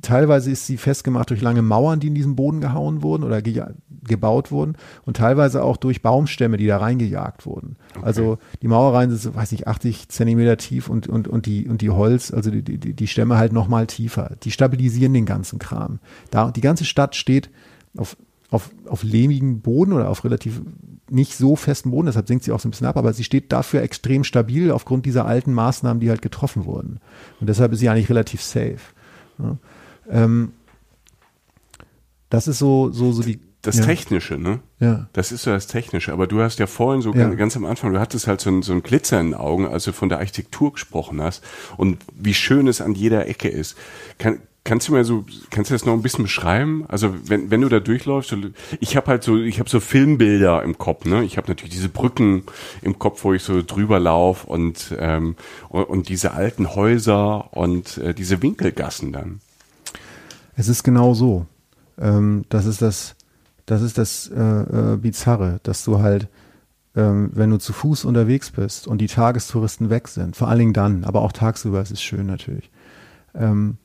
[0.03, 3.63] teilweise ist sie festgemacht durch lange Mauern, die in diesen Boden gehauen wurden oder ge
[4.07, 7.77] gebaut wurden und teilweise auch durch Baumstämme, die da reingejagt wurden.
[8.03, 11.81] Also die Mauerreihen sind, so, weiß nicht, 80 Zentimeter tief und, und, und, die, und
[11.81, 14.37] die Holz, also die, die, die Stämme halt nochmal tiefer.
[14.43, 16.01] Die stabilisieren den ganzen Kram.
[16.31, 17.49] Da, die ganze Stadt steht
[17.97, 18.19] auf,
[18.51, 20.61] auf, auf lehmigem Boden oder auf relativ
[21.11, 23.53] nicht so festen Boden, deshalb sinkt sie auch so ein bisschen ab, aber sie steht
[23.53, 27.01] dafür extrem stabil aufgrund dieser alten Maßnahmen, die halt getroffen wurden.
[27.41, 28.79] Und deshalb ist sie eigentlich relativ safe.
[29.39, 29.57] Ja.
[30.11, 30.53] Ähm,
[32.31, 33.41] das ist so, so, so die.
[33.63, 33.85] Das ja.
[33.87, 34.61] Technische, ne?
[34.79, 35.09] Ja.
[35.15, 36.13] Das ist so das Technische.
[36.13, 37.25] Aber du hast ja vorhin so Ja.
[37.29, 39.67] ganz, ganz am Anfang, du hattest halt so ein, so ein Glitzer in den Augen,
[39.67, 41.43] als du von der Architektur gesprochen hast
[41.79, 43.77] und wie schön es an jeder Ecke ist.
[44.19, 46.85] Kann, kannst du mir so, kannst du das noch ein bisschen beschreiben?
[46.89, 48.35] Also wenn, wenn du da durchläufst,
[48.81, 51.23] ich habe halt so, ich habe so Filmbilder im Kopf, ne?
[51.23, 52.45] Ich habe natürlich diese Brücken
[52.81, 55.37] im Kopf, wo ich so drüber lauf und, ähm,
[55.69, 59.41] und, und diese alten Häuser und äh, diese Winkelgassen dann.
[60.57, 61.47] Es ist genau so.
[61.99, 63.17] Ähm, das ist das,
[63.67, 66.29] das ist das äh, äh, Bizarre, dass du halt,
[66.97, 70.73] ähm, wenn du zu Fuß unterwegs bist und die Tagestouristen weg sind, vor allen Dingen
[70.73, 72.71] dann, aber auch tagsüber ist es schön natürlich.
[73.35, 73.77] Ähm,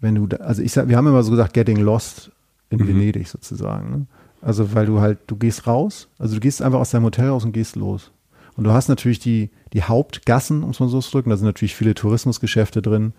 [0.00, 2.30] wenn du, da, also ich sag, wir haben immer so gesagt, getting lost
[2.70, 3.90] in Venedig sozusagen.
[3.90, 4.06] Ne?
[4.40, 7.44] Also weil du halt, du gehst raus, also du gehst einfach aus deinem Hotel raus
[7.44, 8.10] und gehst los.
[8.56, 11.46] Und du hast natürlich die, die Hauptgassen, um es mal so zu drücken, da sind
[11.46, 13.12] natürlich viele Tourismusgeschäfte drin,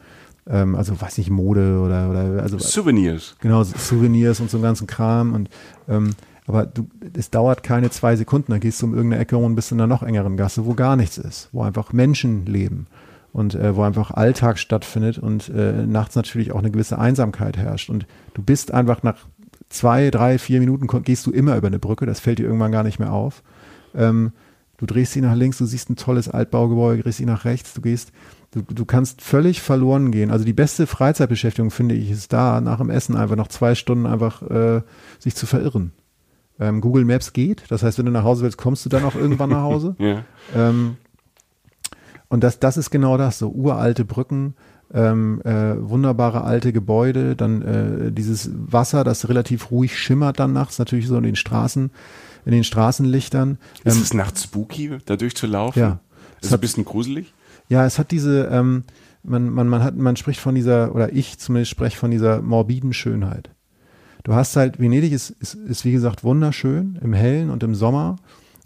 [0.47, 3.35] ähm, also weiß nicht, Mode oder, oder also Souvenirs.
[3.41, 5.33] Genau, so Souvenirs und so einen ganzen Kram.
[5.33, 5.49] Und
[5.89, 6.11] ähm,
[6.47, 9.71] aber du, es dauert keine zwei Sekunden, dann gehst du um irgendeine Ecke und bist
[9.71, 12.87] in einer noch engeren Gasse, wo gar nichts ist, wo einfach Menschen leben
[13.35, 17.89] und äh, wo einfach Alltag stattfindet und äh, nachts natürlich auch eine gewisse Einsamkeit herrscht.
[17.89, 19.17] Und du bist einfach nach
[19.67, 22.83] zwei, drei, vier Minuten gehst du immer über eine Brücke, das fällt dir irgendwann gar
[22.83, 23.43] nicht mehr auf.
[23.93, 24.31] Ähm,
[24.77, 27.81] du drehst dich nach links, du siehst ein tolles Altbaugebäude, drehst dich nach rechts, du
[27.81, 28.13] gehst,
[28.51, 30.31] du, du kannst völlig verloren gehen.
[30.31, 34.05] Also die beste Freizeitbeschäftigung, finde ich, ist da, nach dem Essen einfach noch zwei Stunden
[34.05, 34.81] einfach äh,
[35.19, 35.91] sich zu verirren.
[36.57, 39.15] Ähm, Google Maps geht, das heißt, wenn du nach Hause willst, kommst du dann auch
[39.15, 39.97] irgendwann nach Hause.
[39.99, 40.23] Ja.
[40.55, 40.95] Ähm,
[42.29, 44.55] und das, das ist genau das, so uralte Brücken,
[44.93, 50.77] ähm, äh, wunderbare alte Gebäude, dann äh, dieses Wasser, das relativ ruhig schimmert dann nachts,
[50.79, 51.91] natürlich so in den Straßen,
[52.45, 53.57] in den Straßenlichtern.
[53.83, 55.81] Ist Ähm, es nachts spooky, da durchzulaufen?
[55.81, 55.99] Ja.
[56.39, 57.33] Ist Es hat- ein bisschen gruselig?
[57.67, 58.83] Ja, es hat diese, ähm,
[59.23, 62.93] man, man, man hat, man spricht von dieser, oder ich zumindest spreche von dieser morbiden
[62.93, 63.49] Schönheit.
[64.23, 68.17] Du hast halt, Venedig ist, ist, ist wie gesagt wunderschön im Hellen und im Sommer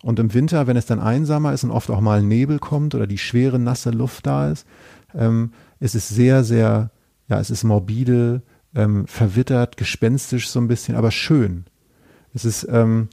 [0.03, 3.07] und im Winter, wenn es dann einsamer ist und oft auch mal Nebel kommt oder
[3.07, 4.65] die schwere, nasse Luft da ist,
[5.13, 6.91] ähm, ist es sehr, sehr,
[7.27, 8.41] ja, es ist morbide,
[8.75, 11.65] ähm, verwittert, gespenstisch so ein bisschen, aber schön.
[12.33, 13.09] Es ist, ähm,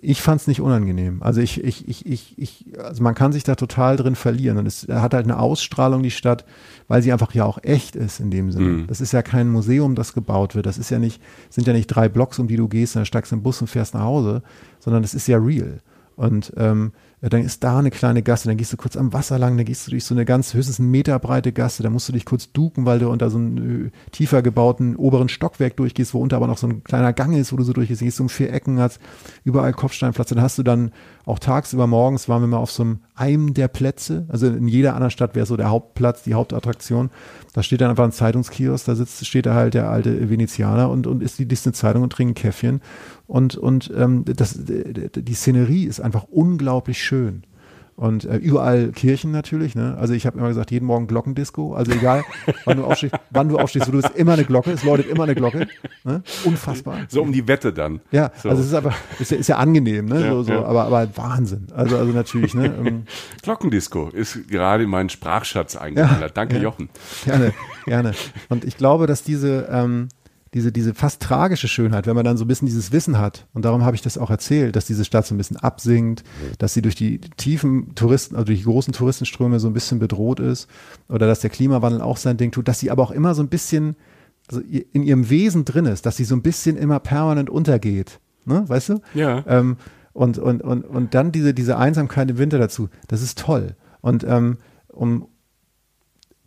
[0.00, 1.22] ich fand es nicht unangenehm.
[1.22, 4.66] Also ich, ich, ich, ich, ich, also man kann sich da total drin verlieren und
[4.66, 6.46] es hat halt eine Ausstrahlung, die Stadt,
[6.88, 8.68] weil sie einfach ja auch echt ist in dem Sinne.
[8.68, 8.86] Mhm.
[8.86, 10.64] Das ist ja kein Museum, das gebaut wird.
[10.64, 13.30] Das ist ja nicht, sind ja nicht drei Blocks, um die du gehst, dann steigst
[13.30, 14.42] du im Bus und fährst nach Hause,
[14.80, 15.80] sondern das ist ja real.
[16.18, 19.56] Und ähm, dann ist da eine kleine Gasse, dann gehst du kurz am Wasser lang,
[19.56, 22.12] dann gehst du durch so eine ganz höchstens einen Meter breite Gasse, da musst du
[22.12, 26.18] dich kurz duken, weil du unter so einem äh, tiefer gebauten oberen Stockwerk durchgehst, wo
[26.18, 28.28] unter aber noch so ein kleiner Gang ist, wo du so durchgehst, gehst du um
[28.28, 28.98] vier Ecken, hast
[29.44, 30.90] überall Kopfsteinplatz, dann hast du dann
[31.24, 34.94] auch tagsüber morgens waren wir mal auf so einem einem der Plätze, also in jeder
[34.94, 37.10] anderen Stadt wäre so der Hauptplatz, die Hauptattraktion,
[37.58, 41.08] da steht dann einfach ein Zeitungskiosk, da sitzt, steht da halt der alte Venezianer und,
[41.08, 42.80] und isst die Disney Zeitung und trinkt ein Käffchen
[43.26, 47.42] und, und ähm, das, die Szenerie ist einfach unglaublich schön.
[47.98, 49.74] Und äh, überall Kirchen natürlich.
[49.74, 49.96] Ne?
[49.98, 51.74] Also ich habe immer gesagt, jeden Morgen Glockendisco.
[51.74, 52.24] Also egal,
[52.64, 54.70] wann du aufstehst, wann du aufstehst, du hast immer eine Glocke.
[54.70, 55.66] Es läutet immer eine Glocke.
[56.04, 56.22] Ne?
[56.44, 57.00] Unfassbar.
[57.08, 58.00] So um die Wette dann.
[58.12, 58.50] Ja, so.
[58.50, 60.20] also es ist aber ist ja, ist ja angenehm, ne?
[60.20, 60.64] Ja, so, so, ja.
[60.64, 61.66] aber aber Wahnsinn.
[61.74, 62.54] Also also natürlich.
[62.54, 62.68] Ne?
[62.78, 63.04] Ähm,
[63.42, 66.20] Glockendisco ist gerade in meinen Sprachschatz eingewandert.
[66.20, 66.90] Ja, Danke Jochen.
[67.24, 67.52] Gerne,
[67.86, 68.12] gerne.
[68.48, 70.08] Und ich glaube, dass diese ähm,
[70.54, 73.64] diese, diese fast tragische Schönheit, wenn man dann so ein bisschen dieses Wissen hat, und
[73.64, 76.24] darum habe ich das auch erzählt, dass diese Stadt so ein bisschen absinkt,
[76.58, 80.40] dass sie durch die tiefen Touristen, also durch die großen Touristenströme so ein bisschen bedroht
[80.40, 80.68] ist,
[81.08, 83.48] oder dass der Klimawandel auch sein Ding tut, dass sie aber auch immer so ein
[83.48, 83.96] bisschen
[84.50, 88.18] also in ihrem Wesen drin ist, dass sie so ein bisschen immer permanent untergeht.
[88.46, 88.64] Ne?
[88.66, 89.00] Weißt du?
[89.14, 89.44] Ja.
[89.46, 89.76] Ähm,
[90.14, 93.76] und, und, und, und dann diese, diese Einsamkeit im Winter dazu, das ist toll.
[94.00, 94.56] Und ähm,
[94.88, 95.28] um,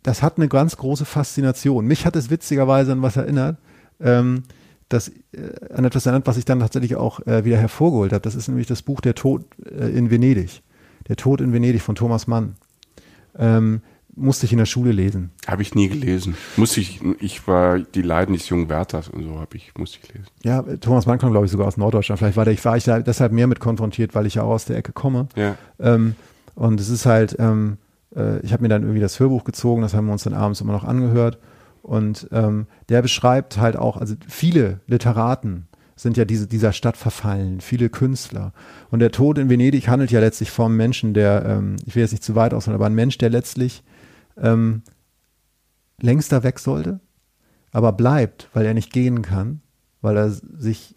[0.02, 1.86] das hat eine ganz große Faszination.
[1.86, 3.58] Mich hat es witzigerweise an was erinnert
[4.02, 4.44] ähm,
[4.88, 8.22] das äh, an etwas erinnert, was ich dann tatsächlich auch äh, wieder hervorgeholt habe.
[8.22, 10.62] Das ist nämlich das Buch Der Tod äh, in Venedig.
[11.08, 12.54] Der Tod in Venedig von Thomas Mann.
[13.36, 13.80] Ähm,
[14.14, 15.30] musste ich in der Schule lesen.
[15.46, 16.36] Habe ich nie gelesen.
[16.56, 20.12] Musste ich, ich war die Leiden des jungen Werthers und so habe ich, musste ich
[20.12, 20.26] lesen.
[20.42, 22.18] Ja, Thomas Mann kommt, glaube ich, sogar aus Norddeutschland.
[22.18, 24.50] Vielleicht war, der, ich, war ich da deshalb mehr mit konfrontiert, weil ich ja auch
[24.50, 25.28] aus der Ecke komme.
[25.34, 25.56] Ja.
[25.80, 26.14] Ähm,
[26.54, 27.78] und es ist halt, ähm,
[28.14, 30.60] äh, ich habe mir dann irgendwie das Hörbuch gezogen, das haben wir uns dann abends
[30.60, 31.38] immer noch angehört.
[31.82, 35.66] Und ähm, der beschreibt halt auch, also viele Literaten
[35.96, 38.52] sind ja diese, dieser Stadt verfallen, viele Künstler.
[38.90, 42.12] Und der Tod in Venedig handelt ja letztlich vom Menschen, der, ähm, ich will jetzt
[42.12, 43.82] nicht zu weit ausholen, aber ein Mensch, der letztlich
[44.36, 44.82] ähm,
[46.00, 47.00] längst da weg sollte,
[47.72, 49.60] aber bleibt, weil er nicht gehen kann,
[50.00, 50.94] weil er sich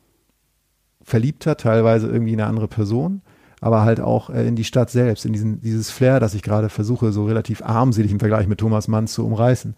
[1.03, 3.21] verliebt hat, teilweise irgendwie in eine andere Person,
[3.61, 6.69] aber halt auch äh, in die Stadt selbst, in diesen, dieses Flair, das ich gerade
[6.69, 9.75] versuche, so relativ armselig im Vergleich mit Thomas Mann zu umreißen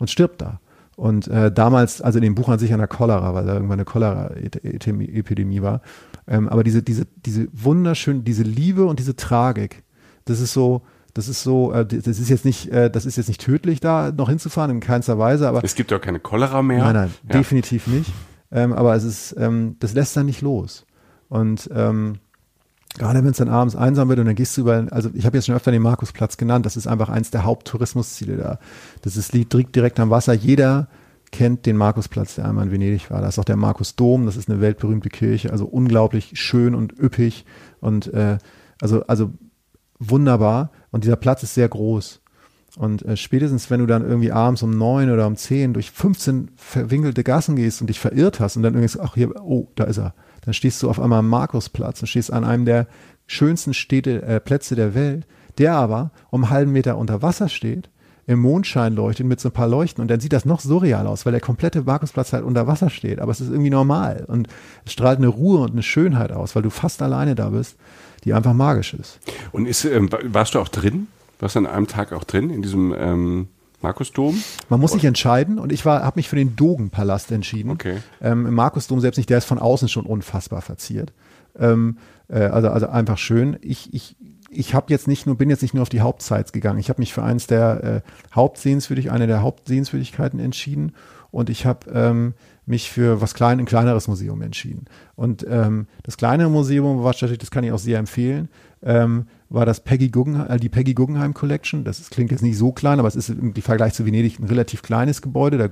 [0.00, 0.60] und stirbt da.
[0.96, 3.78] Und äh, damals, also in dem Buch an sich an der Cholera, weil da irgendwann
[3.78, 5.80] eine Cholera-Epidemie war.
[6.26, 9.82] Ähm, aber diese, diese, diese wunderschön, diese Liebe und diese Tragik,
[10.26, 10.82] das ist so,
[11.14, 14.12] das ist so, äh, das ist jetzt nicht, äh, das ist jetzt nicht tödlich, da
[14.12, 15.64] noch hinzufahren, in keinster Weise, aber.
[15.64, 16.84] Es gibt ja keine Cholera mehr.
[16.84, 17.38] Nein, nein, ja.
[17.38, 18.12] definitiv nicht.
[18.52, 20.84] Ähm, aber es ist, ähm, das lässt dann nicht los.
[21.28, 22.18] Und ähm,
[22.98, 25.36] Gerade wenn es dann abends einsam wird und dann gehst du über, also ich habe
[25.36, 28.58] jetzt schon öfter den Markusplatz genannt, das ist einfach eins der Haupttourismusziele da.
[29.02, 30.32] Das ist liegt direkt am Wasser.
[30.32, 30.88] Jeder
[31.30, 33.20] kennt den Markusplatz, der einmal in Venedig war.
[33.20, 37.44] Da ist auch der Markusdom, das ist eine weltberühmte Kirche, also unglaublich schön und üppig
[37.80, 38.38] und äh,
[38.80, 39.32] also, also
[39.98, 40.72] wunderbar.
[40.90, 42.20] Und dieser Platz ist sehr groß.
[42.76, 46.50] Und äh, spätestens, wenn du dann irgendwie abends um neun oder um zehn durch 15
[46.56, 49.98] verwinkelte Gassen gehst und dich verirrt hast und dann irgendwie, ach hier, oh, da ist
[49.98, 52.86] er dann stehst du auf einmal am Markusplatz und stehst an einem der
[53.26, 55.26] schönsten Städte, äh, Plätze der Welt,
[55.58, 57.90] der aber um einen halben Meter unter Wasser steht,
[58.26, 61.26] im Mondschein leuchtet mit so ein paar Leuchten und dann sieht das noch surreal aus,
[61.26, 64.48] weil der komplette Markusplatz halt unter Wasser steht, aber es ist irgendwie normal und
[64.84, 67.76] es strahlt eine Ruhe und eine Schönheit aus, weil du fast alleine da bist,
[68.24, 69.18] die einfach magisch ist.
[69.52, 71.08] Und ist, ähm, warst du auch drin?
[71.40, 73.48] Warst du an einem Tag auch drin in diesem ähm,
[73.82, 74.42] Markusdom?
[74.68, 77.70] Man muss sich entscheiden und ich habe mich für den Dogenpalast entschieden.
[77.70, 77.98] Okay.
[78.20, 81.12] Ähm, Im Markusdom selbst nicht, der ist von außen schon unfassbar verziert.
[81.58, 83.58] Ähm, äh, also, also einfach schön.
[83.62, 84.16] Ich, ich,
[84.50, 86.78] ich habe jetzt nicht nur, bin jetzt nicht nur auf die Hauptsites gegangen.
[86.78, 90.92] Ich habe mich für eins der äh, Hauptsehenswürdig, eine der Hauptsehenswürdigkeiten entschieden
[91.30, 92.34] und ich habe ähm,
[92.66, 94.86] mich für was klein, ein kleineres Museum entschieden.
[95.16, 98.48] Und ähm, das kleine Museum war tatsächlich, das kann ich auch sehr empfehlen.
[98.82, 101.84] Ähm, war das Peggy Guggenheim, äh, die Peggy Guggenheim Collection.
[101.84, 104.44] Das ist, klingt jetzt nicht so klein, aber es ist im Vergleich zu Venedig ein
[104.44, 105.58] relativ kleines Gebäude.
[105.58, 105.68] Da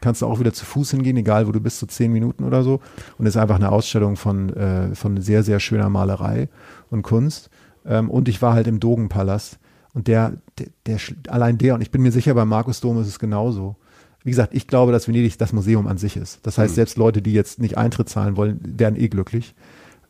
[0.00, 2.62] kannst du auch wieder zu Fuß hingehen, egal wo du bist, so zehn Minuten oder
[2.62, 2.80] so.
[3.18, 6.48] Und es ist einfach eine Ausstellung von, äh, von sehr, sehr schöner Malerei
[6.90, 7.50] und Kunst.
[7.84, 9.58] Ähm, und ich war halt im Dogenpalast.
[9.94, 13.06] Und der, der, der, allein der, und ich bin mir sicher, beim Markus Dom ist
[13.06, 13.76] es genauso.
[14.22, 16.44] Wie gesagt, ich glaube, dass Venedig das Museum an sich ist.
[16.46, 16.76] Das heißt, mhm.
[16.76, 19.54] selbst Leute, die jetzt nicht Eintritt zahlen wollen, werden eh glücklich.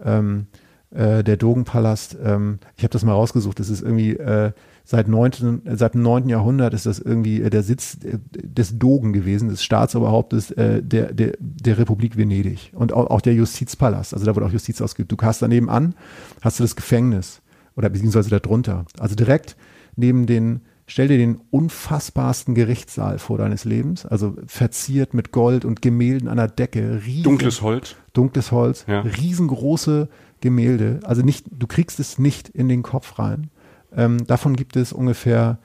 [0.03, 0.47] Ähm,
[0.91, 4.53] äh, der Dogenpalast, ähm, ich habe das mal rausgesucht, das ist irgendwie äh,
[4.85, 6.29] seit, 19, seit dem 9.
[6.29, 11.13] Jahrhundert ist das irgendwie äh, der Sitz äh, des Dogen gewesen, des Staatsoberhauptes äh, der,
[11.13, 15.11] der, der Republik Venedig und auch, auch der Justizpalast, also da wurde auch Justiz ausgeübt.
[15.13, 15.95] Du hast daneben an,
[16.41, 17.43] hast du das Gefängnis
[17.77, 18.85] oder beziehungsweise darunter.
[18.99, 19.57] Also direkt
[19.97, 25.83] neben den Stell dir den unfassbarsten Gerichtssaal vor deines Lebens, also verziert mit Gold und
[25.83, 27.03] Gemälden an der Decke.
[27.05, 27.97] Riesen, dunkles Holz.
[28.13, 29.01] Dunkles Holz, ja.
[29.01, 30.09] riesengroße
[30.47, 31.01] Gemälde.
[31.03, 33.51] Also nicht, du kriegst es nicht in den Kopf rein.
[33.95, 35.59] Ähm, davon gibt es ungefähr,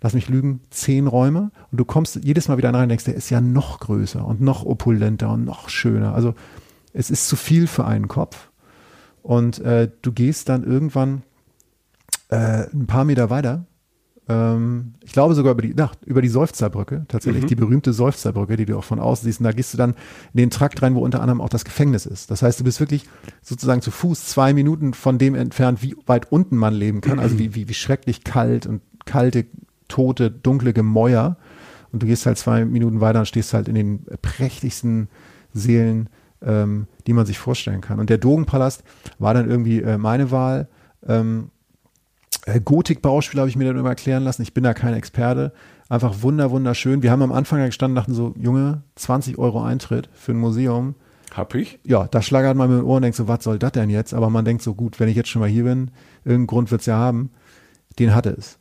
[0.00, 1.50] lass mich lügen, zehn Räume.
[1.70, 4.40] Und du kommst jedes Mal wieder rein und denkst, der ist ja noch größer und
[4.40, 6.14] noch opulenter und noch schöner.
[6.14, 6.34] Also
[6.92, 8.50] es ist zu viel für einen Kopf.
[9.22, 11.22] Und äh, du gehst dann irgendwann
[12.28, 13.64] äh, ein paar Meter weiter
[14.28, 17.48] ähm, ich glaube sogar über die, ach, über die Seufzerbrücke, tatsächlich, mhm.
[17.48, 19.40] die berühmte Seufzerbrücke, die du auch von außen siehst.
[19.40, 19.94] Und da gehst du dann
[20.34, 22.30] in den Trakt rein, wo unter anderem auch das Gefängnis ist.
[22.30, 23.04] Das heißt, du bist wirklich
[23.42, 27.18] sozusagen zu Fuß zwei Minuten von dem entfernt, wie weit unten man leben kann.
[27.18, 29.46] Also wie, wie, wie schrecklich kalt und kalte,
[29.88, 31.38] tote, dunkle Gemäuer.
[31.90, 35.08] Und du gehst halt zwei Minuten weiter und stehst halt in den prächtigsten
[35.54, 36.10] Seelen,
[36.42, 37.98] ähm, die man sich vorstellen kann.
[37.98, 38.84] Und der Dogenpalast
[39.18, 40.68] war dann irgendwie äh, meine Wahl.
[41.06, 41.57] Ähm, äh,
[42.64, 44.42] Gotik-Bauspiel habe ich mir dann immer erklären lassen.
[44.42, 45.52] Ich bin da kein Experte.
[45.88, 47.02] Einfach wunder, wunderschön.
[47.02, 50.94] Wir haben am Anfang gestanden, dachten so, Junge, 20 Euro Eintritt für ein Museum.
[51.34, 51.78] Hab ich?
[51.84, 54.14] Ja, da schlagert man mit dem Ohr und denkt so, was soll das denn jetzt?
[54.14, 55.90] Aber man denkt so, gut, wenn ich jetzt schon mal hier bin,
[56.24, 57.30] irgendeinen Grund wird es ja haben.
[57.98, 58.58] Den hatte es.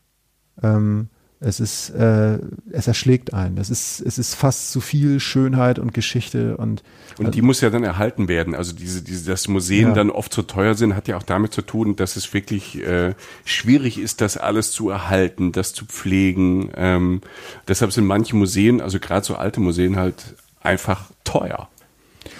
[0.61, 2.39] Ähm, es ist, äh,
[2.71, 3.55] es erschlägt einen.
[3.55, 6.83] Das ist, es ist fast zu viel Schönheit und Geschichte und.
[7.19, 8.55] Und die muss ja dann erhalten werden.
[8.55, 9.93] Also diese, diese, dass Museen Ja.
[9.93, 13.13] dann oft so teuer sind, hat ja auch damit zu tun, dass es wirklich äh,
[13.45, 16.71] schwierig ist, das alles zu erhalten, das zu pflegen.
[16.75, 17.21] Ähm,
[17.67, 21.69] deshalb sind manche Museen, also gerade so alte Museen halt einfach teuer,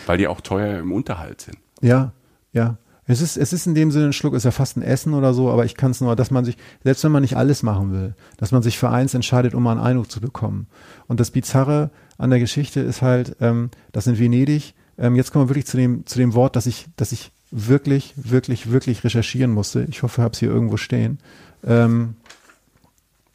[0.08, 1.58] weil die auch teuer im Unterhalt sind.
[1.82, 2.12] Ja,
[2.54, 2.78] ja.
[3.10, 5.34] Es ist, es ist in dem Sinne ein Schluck, ist ja fast ein Essen oder
[5.34, 7.94] so, aber ich kann es nur, dass man sich, selbst wenn man nicht alles machen
[7.94, 10.68] will, dass man sich für eins entscheidet, um mal einen Eindruck zu bekommen.
[11.08, 15.46] Und das Bizarre an der Geschichte ist halt, ähm, das in Venedig, ähm, jetzt kommen
[15.46, 19.52] wir wirklich zu dem, zu dem Wort, dass ich, dass ich wirklich, wirklich, wirklich recherchieren
[19.52, 19.86] musste.
[19.90, 21.20] Ich hoffe, ich habe es hier irgendwo stehen.
[21.64, 22.16] Ähm,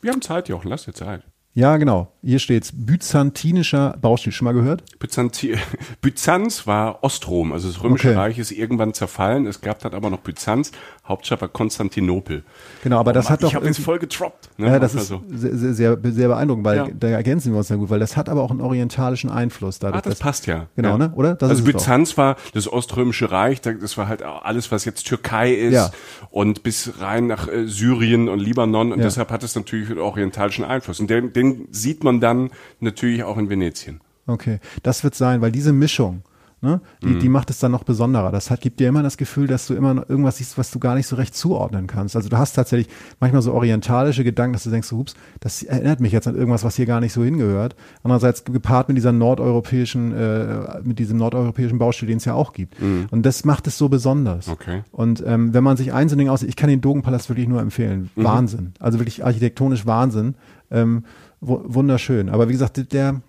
[0.03, 1.23] Wir haben Zeit, Jochen, lass dir Zeit.
[1.55, 2.13] Ja, genau.
[2.23, 2.73] Hier steht's.
[2.75, 4.33] Byzantinischer Baustil.
[4.33, 4.85] Schon mal gehört?
[4.99, 5.57] Byzanti
[6.01, 8.17] Byzanz war Ostrom, also das Römische Okay.
[8.17, 9.47] Reich ist irgendwann zerfallen.
[9.47, 10.73] Es gab dann aber noch Byzanz,
[11.05, 12.45] Hauptstadt war Konstantinopel.
[12.85, 14.51] Genau, aber das Oh Mann, hat doch ich habe irgendwie- voll getroppt.
[14.57, 14.69] Ne?
[14.69, 16.87] Ja, das ist sehr, sehr, sehr, sehr beeindruckend, weil Ja.
[16.97, 19.81] da ergänzen wir uns ja gut, weil das hat aber auch einen orientalischen Einfluss.
[19.81, 20.69] Dadurch, Ah, das dass- passt ja.
[20.77, 20.99] Genau, ja.
[20.99, 21.13] ne?
[21.17, 21.35] Oder?
[21.35, 21.65] Das also.
[21.65, 25.91] Byzanz war das Oströmische Reich, da- das war halt alles, was jetzt Türkei ist Ja.
[26.31, 30.65] und bis rein nach äh, Syrien und Libanon und deshalb hat es natürlich einen orientalischen
[30.65, 31.01] Einfluss.
[31.01, 34.01] Und den, den sieht man dann natürlich auch in Venetien.
[34.29, 36.23] Okay, das wird sein, weil diese Mischung,
[36.63, 37.19] ne, die, Mhm.
[37.21, 38.33] die macht es dann noch besonderer.
[38.33, 40.79] Das hat, gibt dir immer das Gefühl, dass du immer noch irgendwas siehst, was du
[40.79, 42.17] gar nicht so recht zuordnen kannst.
[42.17, 42.89] Also du hast tatsächlich
[43.21, 46.65] manchmal so orientalische Gedanken, dass du denkst, so, ups, das erinnert mich jetzt an irgendwas,
[46.65, 47.77] was hier gar nicht so hingehört.
[48.03, 52.77] Andererseits gepaart mit dieser nordeuropäischen, äh, mit diesem nordeuropäischen Baustil, den es ja auch gibt.
[53.11, 54.47] Und das macht es so besonders.
[54.47, 54.53] Mhm.
[54.53, 54.83] Okay.
[54.93, 57.61] Und ähm, wenn man sich eins in Ding aussieht, ich kann den Dogenpalast wirklich nur
[57.61, 58.11] empfehlen.
[58.15, 58.25] Mhm.
[58.25, 58.73] Wahnsinn.
[58.79, 60.35] Also wirklich architektonisch Wahnsinn.
[60.71, 61.05] Ähm,
[61.41, 62.29] wu- wunderschön.
[62.29, 63.21] Aber wie gesagt, der,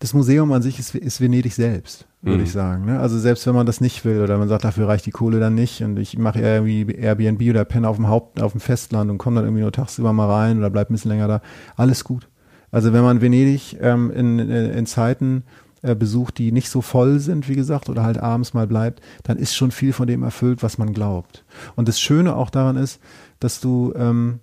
[0.00, 2.44] das Museum an sich ist, ist Venedig selbst, würde Mhm.
[2.44, 2.84] ich sagen.
[2.86, 3.00] Ne?
[3.00, 5.54] Also selbst wenn man das nicht will oder man sagt, dafür reicht die Kohle dann
[5.54, 9.10] nicht und ich mache eher irgendwie Airbnb oder penne auf dem Haupt, auf dem Festland
[9.10, 11.40] und komme dann irgendwie nur tagsüber mal rein oder bleib ein bisschen länger da,
[11.76, 12.28] alles gut.
[12.70, 15.42] Also wenn man Venedig ähm, in, in, in Zeiten
[15.82, 19.38] äh, besucht, die nicht so voll sind, wie gesagt, oder halt abends mal bleibt, dann
[19.38, 21.44] ist schon viel von dem erfüllt, was man glaubt.
[21.76, 23.00] Und das Schöne auch daran ist,
[23.40, 24.40] dass du ähm,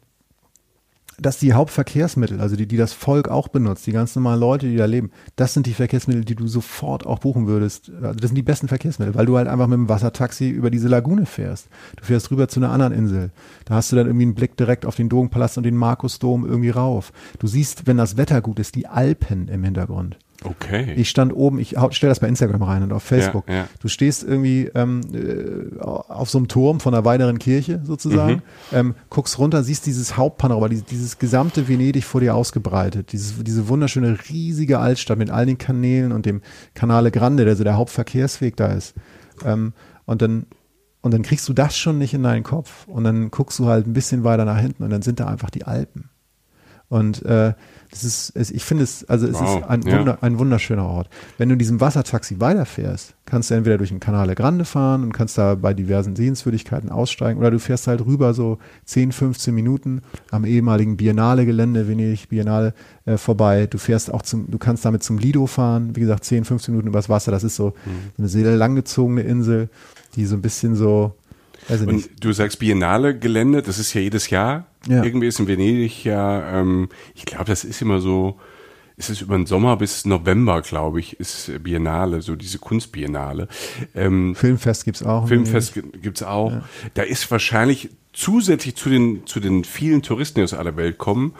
[1.19, 4.75] dass die Hauptverkehrsmittel, also die, die das Volk auch benutzt, die ganz normalen Leute, die
[4.75, 7.91] da leben, das sind die Verkehrsmittel, die du sofort auch buchen würdest.
[8.01, 10.87] Also das sind die besten Verkehrsmittel, weil du halt einfach mit dem Wassertaxi über diese
[10.87, 11.67] Lagune fährst.
[11.95, 13.31] Du fährst rüber zu einer anderen Insel.
[13.65, 16.69] Da hast du dann irgendwie einen Blick direkt auf den Dogenpalast und den Markusdom irgendwie
[16.69, 17.11] rauf.
[17.39, 20.17] Du siehst, wenn das Wetter gut ist, die Alpen im Hintergrund.
[20.45, 20.93] Okay.
[20.95, 23.47] Ich stand oben, ich stelle das bei Instagram rein und auf Facebook.
[23.47, 23.67] Ja, ja.
[23.79, 28.95] Du stehst irgendwie ähm, äh, auf so einem Turm von einer weiteren Kirche sozusagen, ähm,
[29.09, 34.17] guckst runter, siehst dieses Hauptpanorama, dieses, dieses gesamte Venedig vor dir ausgebreitet, dieses, diese wunderschöne
[34.29, 36.41] riesige Altstadt mit all den Kanälen und dem
[36.73, 38.93] Canale Grande, der so der Hauptverkehrsweg da ist.
[39.43, 39.73] Ähm,
[40.05, 40.45] und dann
[41.01, 43.85] und dann kriegst du das schon nicht in deinen Kopf und dann guckst du halt
[43.85, 46.09] ein bisschen weiter nach hinten und dann sind da einfach die Alpen.
[46.95, 47.53] Und äh,
[47.91, 49.99] das ist, ich finde es, also es Wow, ist ein, ja.
[49.99, 51.09] Wunder, ein wunderschöner Ort.
[51.37, 55.13] Wenn du in diesem Wassertaxi weiterfährst, kannst du entweder durch den Canale Grande fahren und
[55.13, 60.01] kannst da bei diversen Sehenswürdigkeiten aussteigen oder du fährst halt rüber so 10, 15 Minuten
[60.31, 62.73] am ehemaligen Biennale-Gelände, Venedig Biennale,
[63.05, 63.67] äh, vorbei.
[63.67, 66.87] Du fährst auch zum, du kannst damit zum Lido fahren, wie gesagt 10, 15 Minuten
[66.87, 69.69] übers Wasser, das ist so, so eine sehr langgezogene Insel.
[70.15, 71.13] die so ein bisschen so.
[71.87, 74.65] Und du sagst Biennale Gelände, das ist ja jedes Jahr.
[74.87, 75.03] Ja.
[75.03, 78.39] Irgendwie ist in Venedig ja, ähm, ich glaube, das ist immer so,
[78.97, 83.47] ist es über den Sommer bis November, glaube ich, ist Biennale, so diese Kunstbiennale.
[83.95, 85.27] Ähm, Filmfest gibt's auch.
[85.27, 86.53] Filmfest gi- gibt's auch.
[86.93, 91.33] Da ist wahrscheinlich zusätzlich zu den, zu den vielen Touristen, die aus aller Welt kommen,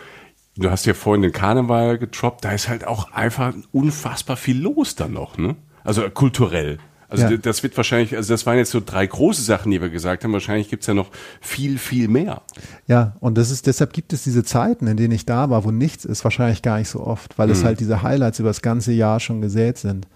[0.57, 4.95] du hast ja vorhin den Karneval getroppt, da ist halt auch einfach unfassbar viel los
[4.95, 5.55] dann noch, ne?
[5.84, 6.80] Also kulturell.
[7.08, 7.38] Also Ja.
[7.38, 10.34] das wird wahrscheinlich, also das waren jetzt so drei große Sachen, die wir gesagt haben.
[10.34, 12.41] Wahrscheinlich gibt's ja noch viel, viel mehr.
[12.88, 15.72] Ja, und das ist, deshalb gibt es diese Zeiten, in denen ich da war, wo
[15.72, 18.91] nichts ist, wahrscheinlich gar nicht so oft, weil es halt diese Highlights über das ganze
[18.91, 20.08] Jahr schon gesät sind.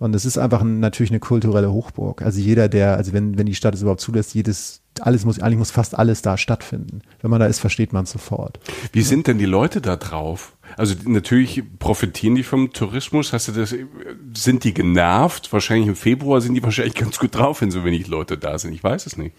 [0.00, 2.20] Und es ist einfach ein, natürlich eine kulturelle Hochburg.
[2.20, 5.58] Also jeder, der, also wenn, wenn die Stadt es überhaupt zulässt, jedes, alles muss, eigentlich
[5.58, 7.00] muss fast alles da stattfinden.
[7.22, 8.58] Wenn man da ist, versteht man es sofort.
[8.92, 10.56] Wie sind denn die Leute da drauf?
[10.76, 13.32] Also natürlich profitieren die vom Tourismus.
[13.32, 13.74] Hast du das?
[14.34, 15.52] Sind die genervt?
[15.52, 18.72] Wahrscheinlich im Februar sind die wahrscheinlich ganz gut drauf, wenn so wenig Leute da sind.
[18.72, 19.34] Ich weiß es nicht.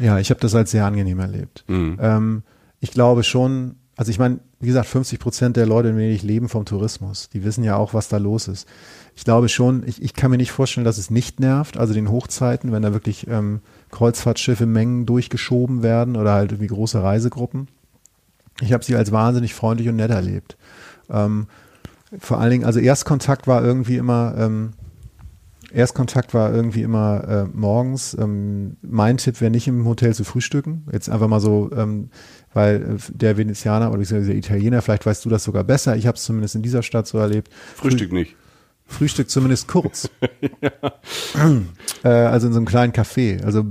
[0.00, 1.64] Ja, ich habe das als sehr angenehm erlebt.
[2.00, 2.42] Ähm,
[2.80, 6.48] ich glaube schon, also ich meine, wie gesagt, 50 Prozent der Leute in Venedig leben
[6.48, 7.28] vom Tourismus.
[7.30, 8.68] Die wissen ja auch, was da los ist.
[9.16, 12.10] Ich glaube schon, ich, ich kann mir nicht vorstellen, dass es nicht nervt, also den
[12.10, 13.60] Hochzeiten, wenn da wirklich ähm,
[13.90, 17.66] Kreuzfahrtschiffe Mengen durchgeschoben werden oder halt irgendwie große Reisegruppen.
[18.60, 20.56] Ich habe sie als wahnsinnig freundlich und nett erlebt.
[21.10, 21.46] Ähm,
[22.18, 24.72] vor allen Dingen, also Erstkontakt war irgendwie immer, ähm,
[25.70, 28.16] Erstkontakt war irgendwie immer äh, morgens.
[28.18, 30.86] Ähm, mein Tipp wäre nicht im Hotel zu frühstücken.
[30.90, 32.10] Jetzt einfach mal so, ähm,
[32.54, 35.96] weil äh, der Venezianer oder der Italiener, vielleicht weißt du das sogar besser.
[35.96, 37.50] Ich habe es zumindest in dieser Stadt so erlebt.
[37.74, 38.34] Frühstück nicht.
[38.86, 40.08] Frühstück zumindest kurz.
[42.02, 43.44] äh, also in so einem kleinen Café.
[43.44, 43.62] Also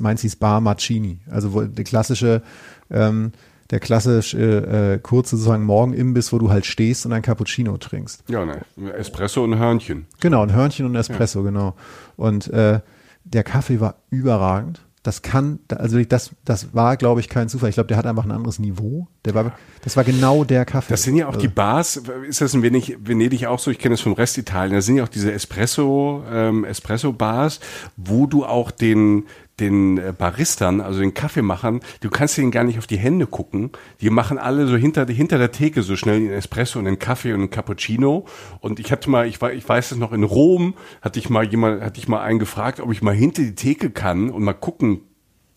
[0.00, 1.20] meins hieß Bar Marcini.
[1.28, 2.42] Also wo der klassische,
[2.90, 3.32] ähm,
[3.70, 8.24] der klassische äh, kurze sozusagen Morgenimbiss, wo du halt stehst und ein Cappuccino trinkst.
[8.28, 8.62] Ja, ne.
[8.96, 10.06] Espresso und Hörnchen.
[10.20, 11.76] Genau, ein Hörnchen und ein Espresso, genau.
[12.16, 12.80] Und äh,
[13.24, 14.82] der Kaffee war überragend.
[15.02, 17.70] Das kann, also das, das war, glaube ich, kein Zufall.
[17.70, 19.06] Ich glaube, der hat einfach ein anderes Niveau.
[19.24, 19.52] Der war,
[19.82, 20.92] das war genau der Kaffee.
[20.92, 23.94] Das sind ja auch die Bars, ist das in Venedig, Venedig auch so, ich kenne
[23.94, 27.60] das vom Rest Italien, da sind ja auch diese Espresso, ähm, Espresso-Bars,
[27.96, 29.24] wo du auch den,
[29.60, 33.70] den äh, Baristern, also den Kaffeemachern, du kannst denen gar nicht auf die Hände gucken.
[34.00, 37.32] Die machen alle so hinter, hinter der Theke so schnell den Espresso und den Kaffee
[37.32, 38.24] und den Cappuccino.
[38.60, 41.44] Und ich hatte mal, ich, wei- ich weiß es noch, in Rom hatte ich mal
[41.46, 44.54] jemand, hatte ich mal einen gefragt, ob ich mal hinter die Theke kann und mal
[44.54, 45.02] gucken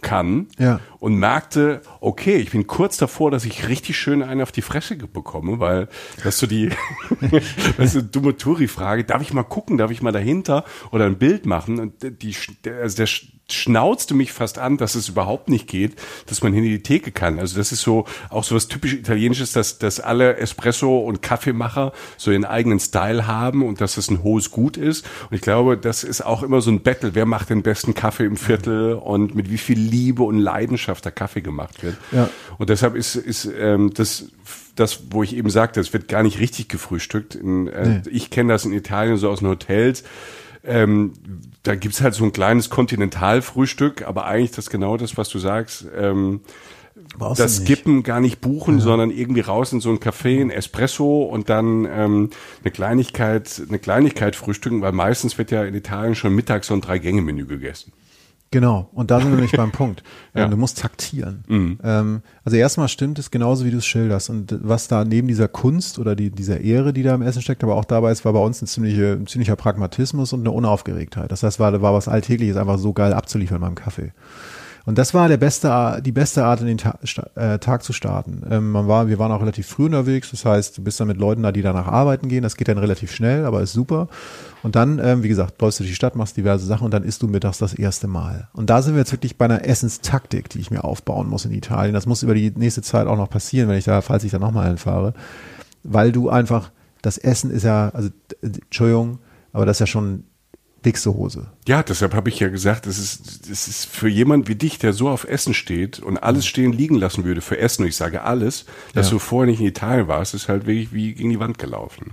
[0.02, 0.82] kann Ja.
[1.00, 4.98] und merkte, okay, ich bin kurz davor, dass ich richtig schön einen auf die Fresse
[4.98, 5.88] bekomme, weil
[6.18, 6.70] das ist so die,
[7.78, 11.46] ist eine dumme Touri-Frage, darf ich mal gucken, darf ich mal dahinter oder ein Bild
[11.46, 12.36] machen und die,
[12.70, 13.08] also der
[13.50, 15.96] sch- schnauzte mich fast an, dass es überhaupt nicht geht,
[16.28, 17.40] dass man hinter die Theke kann.
[17.40, 21.92] Also das ist so auch so was typisch Italienisches, dass, dass alle Espresso- und Kaffeemacher
[22.18, 25.06] so ihren eigenen Style haben und dass das ein hohes Gut ist.
[25.30, 27.16] Und ich glaube, das ist auch immer so ein Battle.
[27.16, 31.12] Wer macht den besten Kaffee im Viertel und mit wie viel Liebe und Leidenschaft der
[31.12, 31.96] Kaffee gemacht wird.
[32.12, 32.30] Ja.
[32.58, 34.26] Und deshalb ist, ist ähm, das
[34.76, 37.36] das, wo ich eben sagte, es wird gar nicht richtig gefrühstückt.
[37.36, 38.02] In, äh, Nee.
[38.10, 40.04] Ich kenne das in Italien so aus den Hotels.
[40.64, 41.14] Ähm,
[41.64, 45.86] da gibt's halt so ein kleines Kontinentalfrühstück, aber eigentlich das genau das, was du sagst.
[45.96, 46.42] Ähm,
[47.18, 47.58] Brauchst das.
[47.58, 51.86] Skippen gar nicht buchen, sondern irgendwie raus in so ein Café, ein Espresso und dann
[51.86, 52.30] ähm,
[52.64, 56.82] eine Kleinigkeit, eine Kleinigkeit frühstücken, weil meistens wird ja in Italien schon mittags so ein
[56.82, 57.94] Drei-Gänge-Menü gegessen.
[58.54, 60.04] Genau, und da sind wir nämlich beim Punkt.
[60.36, 60.44] Ja.
[60.44, 61.44] Ähm, Du musst taktieren.
[61.84, 64.30] Ähm, also erstmal stimmt es genauso, wie du es schilderst.
[64.30, 67.64] Und was da neben dieser Kunst oder die, dieser Ehre, die da im Essen steckt,
[67.64, 71.32] aber auch dabei ist, war bei uns ein, ziemliche, ein ziemlicher Pragmatismus und eine Unaufgeregtheit.
[71.32, 74.12] Das heißt, war, war was Alltägliches einfach so geil abzuliefern beim Kaffee.
[74.86, 76.98] Und das war der beste, die beste Art, in den Ta
[77.36, 78.44] äh, Tag zu starten.
[78.50, 80.32] Ähm, man war, wir waren auch relativ früh unterwegs.
[80.32, 82.44] Das heißt, du bist dann mit Leuten da, die danach arbeiten gehen.
[82.44, 84.10] Das geht dann relativ schnell, aber ist super.
[84.62, 87.04] Und dann, ähm, wie gesagt, läufst du durch die Stadt, machst diverse Sachen und dann
[87.04, 88.50] isst du mittags das erste Mal.
[88.54, 91.54] Und da sind wir jetzt wirklich bei einer Essenstaktik, die ich mir aufbauen muss in
[91.54, 91.94] Italien.
[91.94, 94.40] Das muss über die nächste Zeit auch noch passieren, wenn ich da, falls ich da
[94.40, 95.14] nochmal hinfahre.
[95.84, 96.72] Weil du einfach,
[97.02, 98.10] das Essen ist ja, also,
[98.42, 99.20] Entschuldigung,
[99.54, 100.26] aber das ist ja schon
[100.86, 101.48] dickste Hose.
[101.68, 104.94] Ja, deshalb habe ich ja gesagt, das ist, das ist für jemand wie dich, der
[104.94, 108.24] so auf Essen steht und alles stehen liegen lassen würde für Essen, und ich sage
[108.24, 109.12] alles, dass Ja.
[109.14, 112.12] du vorher nicht in Italien warst, ist halt wirklich wie gegen die Wand gelaufen.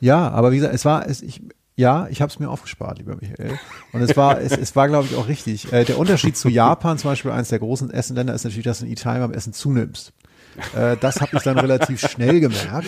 [0.00, 1.42] Ja, aber wie gesagt, es war, es, ich,
[1.76, 3.58] ja, ich habe es mir aufgespart, lieber Michael.
[3.92, 5.72] Und es war, es, es war, glaube ich, auch richtig.
[5.72, 8.86] Äh, der Unterschied zu Japan, zum Beispiel eines der großen Essenländer, ist natürlich, dass du
[8.86, 10.12] in Italien beim Essen zunimmst.
[10.76, 12.86] Äh, das habe ich dann relativ schnell gemerkt,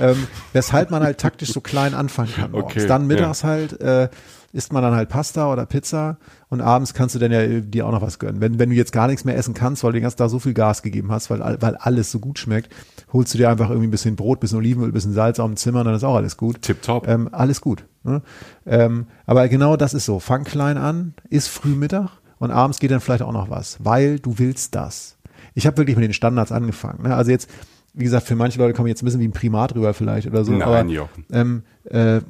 [0.00, 2.50] ähm, weshalb man halt taktisch so klein anfangen kann.
[2.50, 2.72] Morgens.
[2.72, 4.08] Okay, dann mittags halt, äh,
[4.54, 6.16] isst man dann halt Pasta oder Pizza
[6.48, 8.40] und abends kannst du dann ja dir auch noch was gönnen.
[8.40, 10.38] Wenn, wenn du jetzt gar nichts mehr essen kannst, weil du den ganzen Tag so
[10.38, 12.72] viel Gas gegeben hast, weil, weil alles so gut schmeckt,
[13.12, 15.82] holst du dir einfach irgendwie ein bisschen Brot, bisschen Olivenöl, bisschen Salz auf dem Zimmer,
[15.82, 16.62] dann ist auch alles gut.
[16.62, 17.08] Tipptopp.
[17.08, 17.84] Ähm, alles gut.
[18.04, 18.22] Ne?
[18.64, 20.20] Ähm, aber genau das ist so.
[20.20, 24.20] Fang klein an, isst früh Mittag und abends geht dann vielleicht auch noch was, weil
[24.20, 25.18] du willst das.
[25.54, 27.02] Ich habe wirklich mit den Standards angefangen.
[27.02, 27.16] Ne?
[27.16, 27.50] Also jetzt,
[27.92, 30.44] wie gesagt, für manche Leute kommen jetzt ein bisschen wie ein Primat rüber vielleicht oder
[30.44, 30.52] so.
[30.52, 31.24] Nein, aber, Jochen.
[31.32, 32.22] ähm, äh, äh,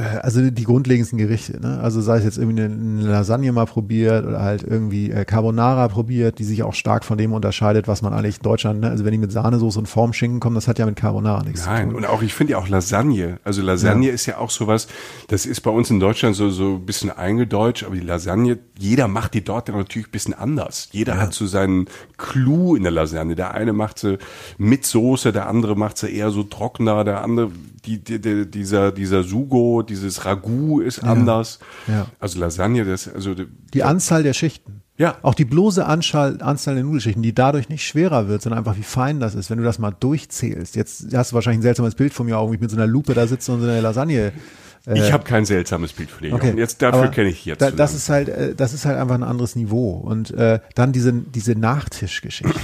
[0.00, 1.80] also die grundlegendsten Gerichte, ne?
[1.82, 6.38] Also sei es jetzt irgendwie eine, Lasagne mal probiert oder halt irgendwie äh, Carbonara probiert,
[6.38, 8.90] die sich auch stark von dem unterscheidet, was man eigentlich in Deutschland, ne?
[8.90, 11.88] also wenn die mit Sahnesoße und Formschinken kommen, das hat ja mit Carbonara nichts Nein,
[11.88, 12.04] zu tun.
[12.04, 13.38] und auch, ich finde ja auch Lasagne.
[13.44, 14.14] Also Lasagne Ja.
[14.14, 14.86] ist ja auch sowas,
[15.28, 19.08] das ist bei uns in Deutschland so, so ein bisschen eingedeutscht, aber die Lasagne, jeder
[19.08, 20.88] macht die dort natürlich ein bisschen anders.
[20.92, 21.86] Jeder hat so seinen
[22.16, 23.34] Clou in der Lasagne.
[23.34, 24.18] Der eine macht sie
[24.58, 27.50] mit Soße, der andere macht sie eher so trockener, der andere,
[27.84, 31.58] die, die, die, dieser, dieser Sugo, dieses Ragout ist anders.
[31.88, 32.06] Ja.
[32.20, 33.34] Also Lasagne, das, also,
[33.74, 34.80] Die Anzahl der Schichten.
[34.98, 35.16] Ja.
[35.22, 38.82] Auch die bloße Anzahl, Anzahl der Nudelschichten, die dadurch nicht schwerer wird, sondern einfach wie
[38.82, 40.76] fein das ist, wenn du das mal durchzählst.
[40.76, 42.86] Jetzt hast du wahrscheinlich ein seltsames Bild von mir, auch wie ich mit so einer
[42.86, 44.32] Lupe da sitze und so eine Lasagne.
[44.92, 46.32] ich habe kein seltsames Bild für dich.
[46.32, 46.54] Äh, Okay.
[46.56, 47.62] Jetzt dafür kenne ich jetzt.
[47.62, 49.92] Da, das ist halt, äh, das ist halt einfach ein anderes Niveau.
[49.92, 52.60] Und äh, dann diese, diese Nachtischgeschichte.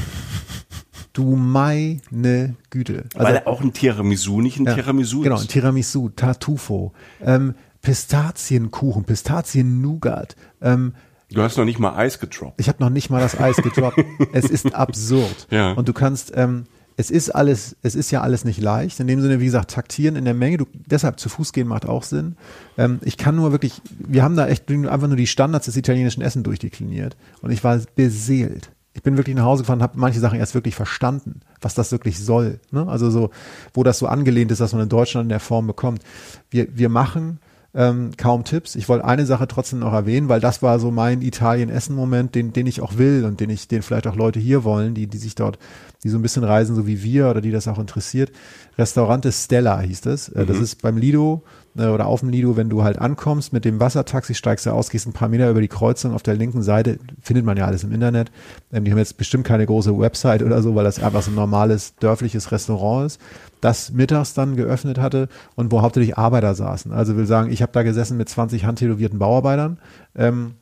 [1.19, 3.05] Du meine Güte.
[3.15, 9.05] Also, Weil auch ein Tiramisu nicht ein ja, Tiramisu Genau, ein Tiramisu, Tartufo, ähm, Pistazienkuchen,
[9.05, 10.37] Pistazien-Nougat.
[10.63, 10.95] Ähm,
[11.31, 12.59] Du hast noch nicht mal Eis gedroppt.
[12.59, 14.03] ich habe noch nicht mal das Eis gedroppt.
[14.33, 15.47] es ist absurd.
[15.51, 15.73] Ja.
[15.73, 16.65] Und du kannst, ähm,
[16.97, 18.99] es ist alles, es ist ja alles nicht leicht.
[18.99, 20.57] In dem Sinne, wie gesagt, taktieren in der Menge.
[20.57, 22.37] Du, deshalb zu Fuß gehen macht auch Sinn.
[22.79, 26.23] Ähm, ich kann nur wirklich, wir haben da echt einfach nur die Standards des italienischen
[26.23, 27.17] Essen durchdekliniert.
[27.43, 28.71] Und ich war beseelt.
[28.99, 32.19] Ich bin wirklich nach Hause gefahren, habe manche Sachen erst wirklich verstanden, was das wirklich
[32.19, 32.59] soll.
[32.73, 32.85] Ne?
[32.89, 33.31] Also so,
[33.73, 36.03] wo das so angelehnt ist, dass man in Deutschland in der Form bekommt.
[36.51, 37.39] Wir, wir machen
[37.75, 38.75] ähm, kaum Tipps.
[38.75, 42.67] Ich wollte eine Sache trotzdem noch erwähnen, weil das war so mein Italien-Essen-Moment, den, den
[42.67, 45.37] ich auch will und den ich, den vielleicht auch Leute hier wollen, die, die sich
[45.37, 45.61] dort,
[46.03, 48.33] die so ein bisschen reisen, so wie wir oder die das auch interessiert.
[48.79, 50.29] Restaurante Stella hieß es.
[50.31, 51.45] Äh, Das ist beim Lido
[51.81, 55.07] oder auf dem Lido, wenn du halt ankommst mit dem Wassertaxi, steigst du aus, gehst
[55.07, 57.93] ein paar Meter über die Kreuzung auf der linken Seite, findet man ja alles im
[57.93, 58.31] Internet.
[58.73, 61.35] Ähm, die haben jetzt bestimmt keine große Website oder so, weil das einfach so ein
[61.37, 63.21] normales dörfliches Restaurant ist,
[63.61, 66.93] das mittags dann geöffnet hatte und wo hauptsächlich Arbeiter saßen.
[66.93, 69.79] Also will sagen, ich habe da gesessen mit 20 handtätowierten Bauarbeitern.
[70.17, 70.55] Ähm,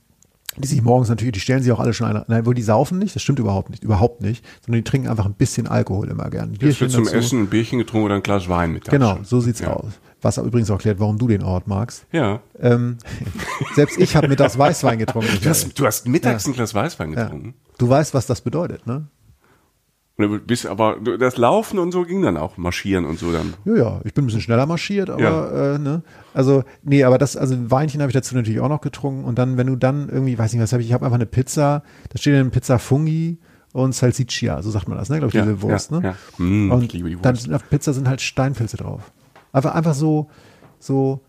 [0.58, 2.22] die sich morgens natürlich, die stellen sich auch alle schon ein.
[2.28, 5.26] Nein, wo die saufen nicht, das stimmt überhaupt nicht, überhaupt nicht, sondern die trinken einfach
[5.26, 6.52] ein bisschen Alkohol immer gern.
[6.52, 7.14] Bierchen wird zum dazu.
[7.16, 8.86] Essen ein Bierchen getrunken oder ein Glas Wein mit.
[8.88, 9.74] Genau, so sieht's Ja.
[9.74, 9.92] aus.
[10.22, 12.06] Was übrigens auch erklärt, warum du den Ort magst.
[12.10, 12.40] Ja.
[12.58, 12.96] Ähm,
[13.74, 15.28] selbst ich habe mittags Weißwein getrunken.
[15.42, 16.52] Du hast, du hast mittags Ja.
[16.52, 17.24] ein Glas Weißwein ja.
[17.24, 17.54] getrunken.
[17.78, 19.06] Du weißt, was das bedeutet, ne?
[20.46, 23.52] Bist aber das Laufen und so ging dann auch, marschieren und so dann.
[23.66, 25.74] Ja, ja, ich bin ein bisschen schneller marschiert, aber Ja.
[25.74, 26.02] äh, ne,
[26.32, 29.58] also nee, aber das, also Weinchen habe ich dazu natürlich auch noch getrunken und dann,
[29.58, 32.18] wenn du dann irgendwie, weiß nicht, was habe ich, ich habe einfach eine Pizza, da
[32.18, 33.36] steht dann Pizza Fungi
[33.74, 36.16] und Salsiccia, so sagt man das, ne, glaube ich, Ja, diese Wurst, ja, ne?
[36.38, 36.42] ja.
[36.42, 37.42] Mm, und ich liebe die dann Wurst.
[37.42, 39.12] sind auf Pizza sind halt Steinpilze drauf.
[39.56, 40.28] Einfach, einfach so,
[40.78, 41.22] so,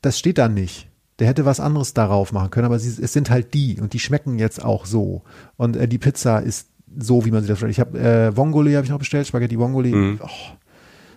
[0.00, 0.88] das steht da nicht.
[1.18, 3.98] Der hätte was anderes darauf machen können, aber sie, es sind halt die und die
[3.98, 5.22] schmecken jetzt auch so.
[5.56, 7.60] Und äh, die Pizza ist so, wie man sie das.
[7.64, 9.88] Ich habe äh, Vongole habe ich noch bestellt, Spaghetti Vongole.
[9.88, 10.20] Mhm.
[10.22, 10.28] Oh,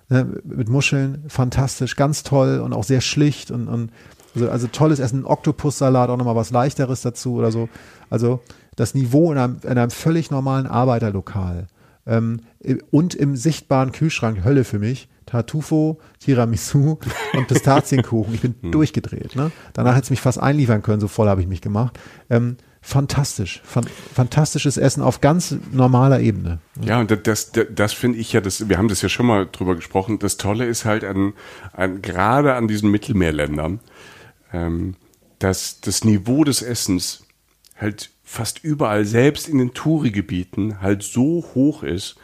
[0.10, 3.92] ne, mit Muscheln, fantastisch, ganz toll und auch sehr schlicht und, und
[4.34, 7.70] also, also tolles Essen, Oktopussalat, auch nochmal was leichteres dazu oder so.
[8.10, 8.40] Also
[8.76, 11.68] das Niveau in einem, in einem völlig normalen Arbeiterlokal
[12.08, 12.40] ähm,
[12.90, 16.98] und im sichtbaren Kühlschrank, Hölle für mich, Tartufo, Tiramisu
[17.34, 18.34] und Pistazienkuchen.
[18.34, 19.36] Ich bin durchgedreht.
[19.36, 19.52] Ne?
[19.74, 22.00] Danach hätte es mich fast einliefern können, so voll habe ich mich gemacht.
[22.30, 26.60] Ähm, fantastisch, fan fantastisches Essen auf ganz normaler Ebene.
[26.82, 29.48] Ja, und das, das, das finde ich ja, das, wir haben das ja schon mal
[29.52, 30.18] drüber gesprochen.
[30.20, 31.34] Das Tolle ist halt an,
[31.74, 33.82] an gerade an diesen Mittelmeerländern,
[34.54, 34.96] ähm,
[35.40, 37.26] dass das Niveau des Essens
[37.76, 42.16] halt fast überall, selbst in den Touri-Gebieten, halt so hoch ist,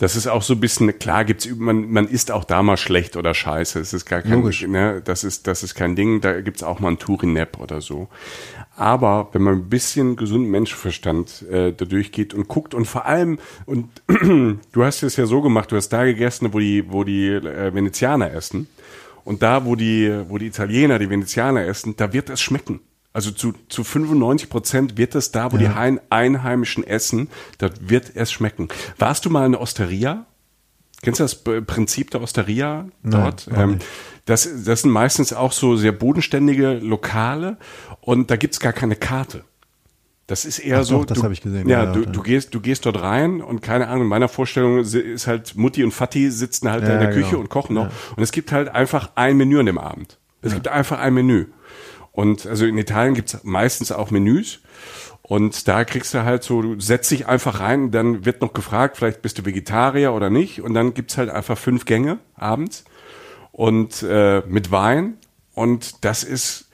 [0.00, 3.18] dass es auch so ein bisschen, klar gibt's, man, man isst auch da mal schlecht
[3.18, 3.78] oder scheiße.
[3.78, 4.66] Es ist gar kein, Logisch.
[4.66, 8.08] ne, das ist, das ist kein Ding, da gibt's auch mal ein Touri-Nap oder so.
[8.76, 13.38] Aber wenn man ein bisschen gesunden Menschenverstand äh, da durchgeht und guckt und vor allem,
[13.66, 13.90] und
[14.72, 17.74] du hast es ja so gemacht, du hast da gegessen, wo die, wo die äh,
[17.74, 18.68] Venezianer essen.
[19.24, 22.80] Und da, wo die, wo die Italiener, die Venezianer essen, da wird es schmecken.
[23.12, 28.12] Also zu, zu 95 Prozent wird es da, wo die Hein Einheimischen essen, da wird
[28.14, 28.68] es schmecken.
[28.98, 30.26] Warst du mal in Osteria?
[31.02, 33.48] Kennst du das Prinzip der Osteria dort?
[33.50, 33.78] noch ähm,
[34.26, 37.56] das, das sind meistens auch so sehr bodenständige Lokale
[38.00, 39.42] und da gibt's gar keine Karte.
[40.28, 40.98] Das ist eher Ach so.
[40.98, 42.06] doch, das du- hab ich gesehen, Ja, ja, du, ja.
[42.06, 45.82] du gehst, du gehst dort rein und keine Ahnung, in meiner Vorstellung ist halt Mutti
[45.82, 47.24] und Vati sitzen halt Ja, in der genau.
[47.26, 47.88] Küche und kochen noch.
[48.14, 50.18] Und es gibt halt einfach ein Menü an dem Abend.
[50.42, 51.46] Es gibt einfach ein Menü.
[52.12, 54.60] Und also in Italien gibt's meistens auch Menüs.
[55.22, 58.96] Und da kriegst du halt so, du setzt dich einfach rein, dann wird noch gefragt,
[58.96, 60.60] vielleicht bist du Vegetarier oder nicht.
[60.60, 62.84] Und dann gibt's halt einfach fünf Gänge abends
[63.52, 65.18] und äh, mit Wein.
[65.54, 66.68] Und das ist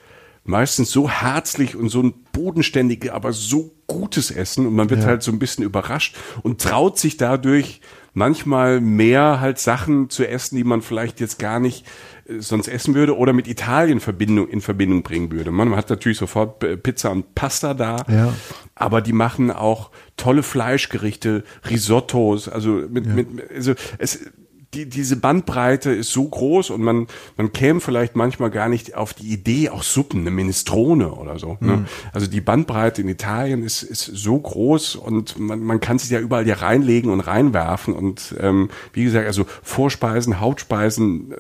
[0.45, 4.67] meistens so herzlich und so ein bodenständiges, aber so gutes Essen.
[4.67, 5.07] Und man wird Ja.
[5.09, 7.81] halt so ein bisschen überrascht und traut sich dadurch
[8.17, 11.87] manchmal mehr halt Sachen zu essen, die man vielleicht jetzt gar nicht
[12.27, 15.53] äh, sonst essen würde oder mit Italien Verbindung, in Verbindung bringen würde.
[15.53, 18.33] Man hat natürlich sofort Pizza und Pasta da, Ja.
[18.75, 24.31] aber die machen auch tolle Fleischgerichte, Risottos, also mit, mit also es
[24.77, 27.07] die, diese Bandbreite ist so groß und man,
[27.37, 31.57] man käme vielleicht manchmal gar nicht auf die Idee, auch Suppen, eine Minestrone oder so.
[31.61, 31.87] Ne?
[32.13, 36.21] Also die Bandbreite in Italien ist, ist so groß und man, man kann sich ja
[36.21, 41.37] überall hier reinlegen und reinwerfen und ähm, wie gesagt, also Vorspeisen, Hauptspeisen, äh,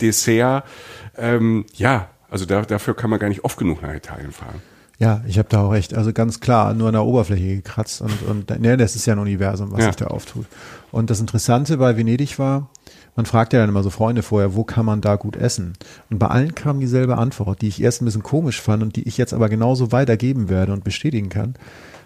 [0.00, 0.64] Dessert,
[1.16, 4.60] ähm, ja, also da, dafür kann man gar nicht oft genug nach Italien fahren.
[4.98, 5.94] Ja, ich habe da auch recht.
[5.94, 9.18] Also ganz klar, nur an der Oberfläche gekratzt und, und ne, das ist ja ein
[9.18, 9.86] Universum, was Ja.
[9.86, 10.44] sich da auftut.
[10.92, 12.68] Und das Interessante bei Venedig war,
[13.16, 15.74] man fragt ja dann immer so Freunde vorher, wo kann man da gut essen?
[16.10, 19.06] Und bei allen kam dieselbe Antwort, die ich erst ein bisschen komisch fand und die
[19.08, 21.54] ich jetzt aber genauso weitergeben werde und bestätigen kann.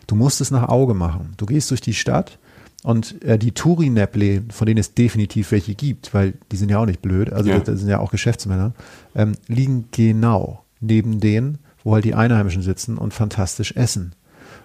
[0.07, 1.33] Du musst es nach Auge machen.
[1.37, 2.39] Du gehst durch die Stadt
[2.83, 6.87] und äh, die Touri-Nap-Läden, von denen es definitiv welche gibt, weil die sind ja auch
[6.87, 7.57] nicht blöd, also Ja.
[7.57, 8.73] das, das sind ja auch Geschäftsmänner,
[9.15, 14.15] ähm, liegen genau neben denen, wo halt die Einheimischen sitzen und fantastisch essen.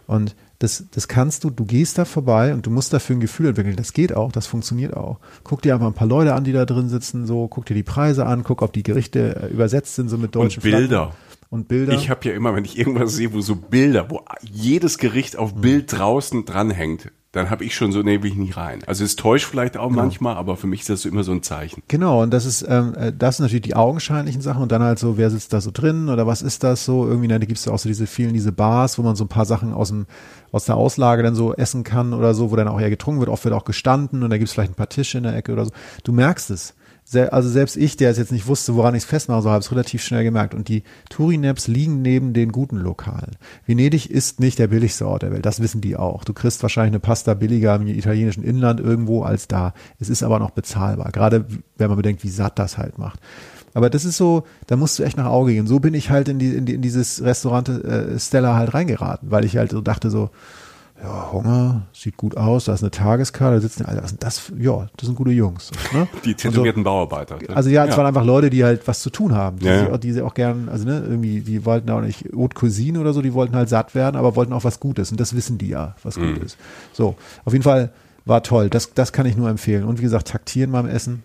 [0.08, 3.48] Und das, das kannst du, du gehst da vorbei und du musst dafür ein Gefühl
[3.48, 3.78] entwickeln.
[3.78, 5.20] Das geht auch, das funktioniert auch.
[5.46, 7.84] Guck dir einfach ein paar Leute an, die da drin sitzen, so, guck dir die
[7.84, 10.88] Preise an, guck, ob die Gerichte äh, übersetzt sind, so mit deutschen Und Bilder.
[10.88, 11.30] Flaggen.
[11.50, 11.94] Und Bilder.
[11.94, 15.56] Ich habe ja immer, wenn ich irgendwas sehe, wo so Bilder, wo jedes Gericht auf
[15.56, 18.80] Bild draußen dranhängt, dann habe ich schon so, nee, will ich nicht rein.
[18.88, 21.44] Also es täuscht vielleicht auch manchmal, aber für mich ist das so immer so ein
[21.44, 21.84] Zeichen.
[21.88, 24.98] Genau, und das ist, ähm, äh, das sind natürlich die augenscheinlichen Sachen und dann halt
[24.98, 27.06] so, wer sitzt da so drin oder was ist das so?
[27.06, 29.30] Irgendwie, ne, da gibt's ja auch so diese vielen, diese Bars, wo man so ein
[29.30, 30.08] paar Sachen aus dem,
[30.52, 33.30] aus der Auslage dann so essen kann oder so, wo dann auch eher getrunken wird,
[33.30, 35.66] oft wird auch gestanden und da gibt's vielleicht ein paar Tische in der Ecke oder
[35.66, 35.72] so.
[36.04, 36.74] Du merkst es.
[37.16, 39.72] Also selbst ich, der es jetzt nicht wusste, woran ich es festmache, so habe es
[39.72, 40.54] relativ schnell gemerkt.
[40.54, 43.38] Und die Touri-Naps liegen neben den guten Lokalen.
[43.66, 46.24] Venedig ist nicht der billigste Ort der Welt, das wissen die auch.
[46.24, 49.74] Du kriegst wahrscheinlich eine Pasta billiger im italienischen Inland irgendwo als da.
[50.00, 51.46] Es ist aber noch bezahlbar, gerade
[51.78, 53.20] wenn man bedenkt, wie satt das halt macht.
[53.74, 55.68] Aber das ist so, da musst du echt nach Auge gehen.
[55.68, 59.32] So bin ich halt in, die, in, die, in dieses Restaurant äh, Stella halt reingeraten,
[59.32, 60.32] weil ich halt so dachte so,
[61.02, 64.52] ja, Hunger, sieht gut aus, da ist eine Tageskarte, da sitzen, Alter, was sind das?
[64.60, 65.72] Ja, das sind gute Jungs.
[65.94, 66.08] Ne?
[66.26, 67.38] Die Und so- tätowierten Bauarbeiter.
[67.38, 67.56] ne?
[67.56, 69.86] also ja, es waren einfach Leute, die halt was zu tun haben, die, Ja, sie
[69.86, 69.92] ja.
[69.94, 73.14] auch, die sie auch gern, also ne, irgendwie, die wollten auch nicht Haute Cuisine oder
[73.14, 75.70] so, die wollten halt satt werden, aber wollten auch was Gutes und das wissen die
[75.70, 76.34] ja, was Mhm.
[76.36, 76.58] gut ist.
[76.92, 77.92] So, auf jeden Fall
[78.26, 79.86] war toll, das, das kann ich nur empfehlen.
[79.86, 81.24] Und wie gesagt, taktieren beim Essen,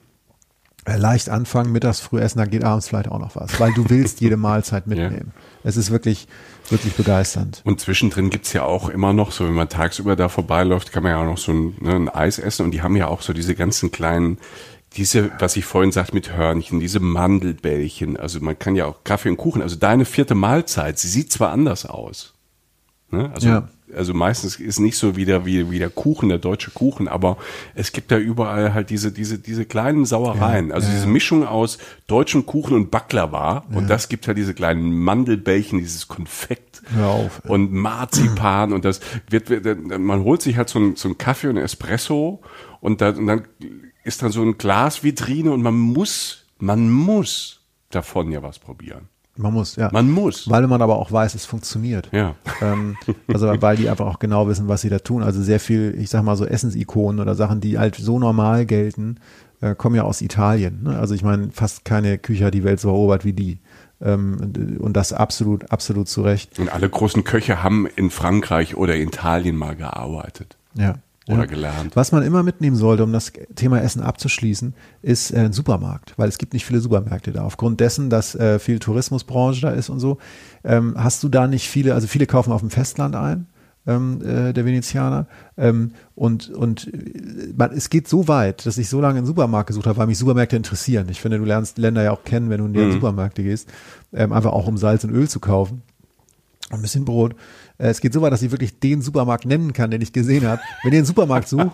[0.87, 4.21] leicht anfangen, mittags früh essen, dann geht abends vielleicht auch noch was, weil du willst
[4.21, 5.33] jede Mahlzeit mitnehmen.
[5.63, 6.29] Es ist wirklich,
[6.69, 7.63] wirklich begeisternd.
[7.65, 11.13] Und zwischendrin gibt's ja auch immer noch, so wenn man tagsüber da vorbeiläuft, kann man
[11.13, 12.67] ja auch noch so ein, ne, ein Eis essen.
[12.67, 14.39] Und die haben ja auch so diese ganzen kleinen,
[14.97, 18.17] diese, was ich vorhin sagte mit Hörnchen, diese Mandelbällchen.
[18.19, 19.63] Also man kann ja auch Kaffee und Kuchen.
[19.63, 22.35] Also deine vierte Mahlzeit, sie sieht zwar anders aus.
[23.11, 23.31] Ne?
[23.35, 23.69] Also, Ja.
[23.95, 27.37] Also meistens ist nicht so wie der, wie, wie der Kuchen, der deutsche Kuchen, aber
[27.75, 30.73] es gibt da überall halt diese, diese, diese kleinen Sauereien.
[30.73, 33.65] also diese Mischung aus deutschem Kuchen und Baklava.
[33.73, 36.83] Und das gibt halt diese kleinen Mandelbällchen, dieses Konfekt.
[37.01, 37.41] Auf.
[37.47, 41.49] Und Marzipan und das wird, wird man holt sich halt so ein, so ein Kaffee
[41.49, 42.43] und ein Espresso
[42.81, 43.45] und, da, und dann
[44.03, 49.09] ist dann so ein Glasvitrine und man muss, man muss davon ja was probieren.
[49.37, 49.91] Man muss, ja.
[49.93, 50.49] Man muss.
[50.49, 52.09] Weil man aber auch weiß, es funktioniert.
[52.13, 52.37] Ja.
[52.63, 55.23] Ähm, also weil die einfach auch genau wissen, was sie da tun.
[55.23, 59.19] Also sehr viel, ich sag mal so Essensikonen oder Sachen, die halt so normal gelten,
[59.61, 60.85] äh, kommen ja aus Italien.
[60.85, 60.99] Ne?
[60.99, 63.59] Also ich meine, fast keine Küche hat die Welt so erobert wie die.
[64.01, 66.59] Ähm, und das absolut, absolut zu Recht.
[66.59, 70.57] Und alle großen Köche haben in Frankreich oder Italien mal gearbeitet.
[70.75, 70.95] Ja.
[71.27, 71.47] Oder ja.
[71.47, 71.97] gelernt.
[71.97, 76.29] Was man immer mitnehmen sollte, um das Thema Essen abzuschließen, ist äh, ein Supermarkt, weil
[76.29, 77.45] es gibt nicht viele Supermärkte da.
[77.45, 80.19] Aufgrund dessen, dass äh, viel Tourismusbranche da ist und so,
[80.65, 83.47] ähm, hast du da nicht viele, also viele kaufen auf dem Festland ein,
[83.87, 85.27] ähm, äh, der Venezianer.
[85.57, 89.69] Ähm, und und äh, man, es geht so weit, dass ich so lange einen Supermarkt
[89.69, 91.09] gesucht habe, weil mich Supermärkte interessieren.
[91.09, 93.71] Ich finde, du lernst Länder ja auch kennen, wenn du in die Supermärkte gehst,
[94.13, 95.81] ähm, einfach auch um Salz und Öl zu kaufen
[96.71, 97.35] und ein bisschen Brot.
[97.79, 100.47] Äh, Es geht so weit, dass ich wirklich den Supermarkt nennen kann, den ich gesehen
[100.47, 100.61] habe.
[100.83, 101.73] Wenn ihr einen Supermarkt sucht,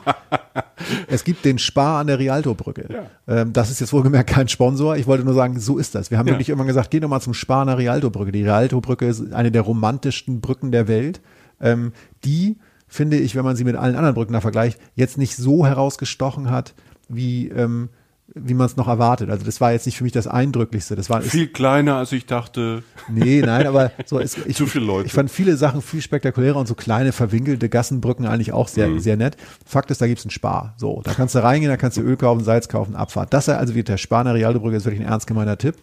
[1.09, 3.07] es gibt den Spar an der Rialto-Brücke.
[3.29, 4.97] Ähm, das ist jetzt wohlgemerkt kein Sponsor.
[4.97, 6.11] Ich wollte nur sagen, so ist das.
[6.11, 6.35] Wir haben Ja.
[6.35, 8.33] wirklich irgendwann gesagt, geh doch mal zum Spar an der Rialto-Brücke.
[8.33, 11.21] Die Rialto-Brücke ist eine der romantischsten Brücken der Welt.
[11.61, 11.93] Ähm,
[12.25, 12.57] die,
[12.89, 16.51] finde ich, wenn man sie mit allen anderen Brücken da vergleicht, jetzt nicht so herausgestochen
[16.51, 16.75] hat,
[17.09, 17.91] wie, ähm,
[18.35, 19.29] wie man es noch erwartet.
[19.29, 20.95] Also das war jetzt nicht für mich das Eindrücklichste.
[20.97, 22.83] Das war viel kleiner, als ich dachte.
[23.09, 25.07] Nee, nein, aber so es, ich, Zu viele Leute.
[25.07, 29.01] Ich fand viele Sachen viel spektakulärer und so kleine verwinkelte Gassenbrücken eigentlich auch sehr Mhm.
[29.01, 29.37] sehr nett.
[29.67, 30.75] Fakt ist, da gibt's einen Spar.
[30.77, 33.33] So, da kannst du reingehen, da kannst du Öl kaufen, Salz kaufen, Abfahrt.
[33.35, 35.77] Das ist also wie der Spar in der Rialto-Brücke ist wirklich ein ernst gemeinter Tipp.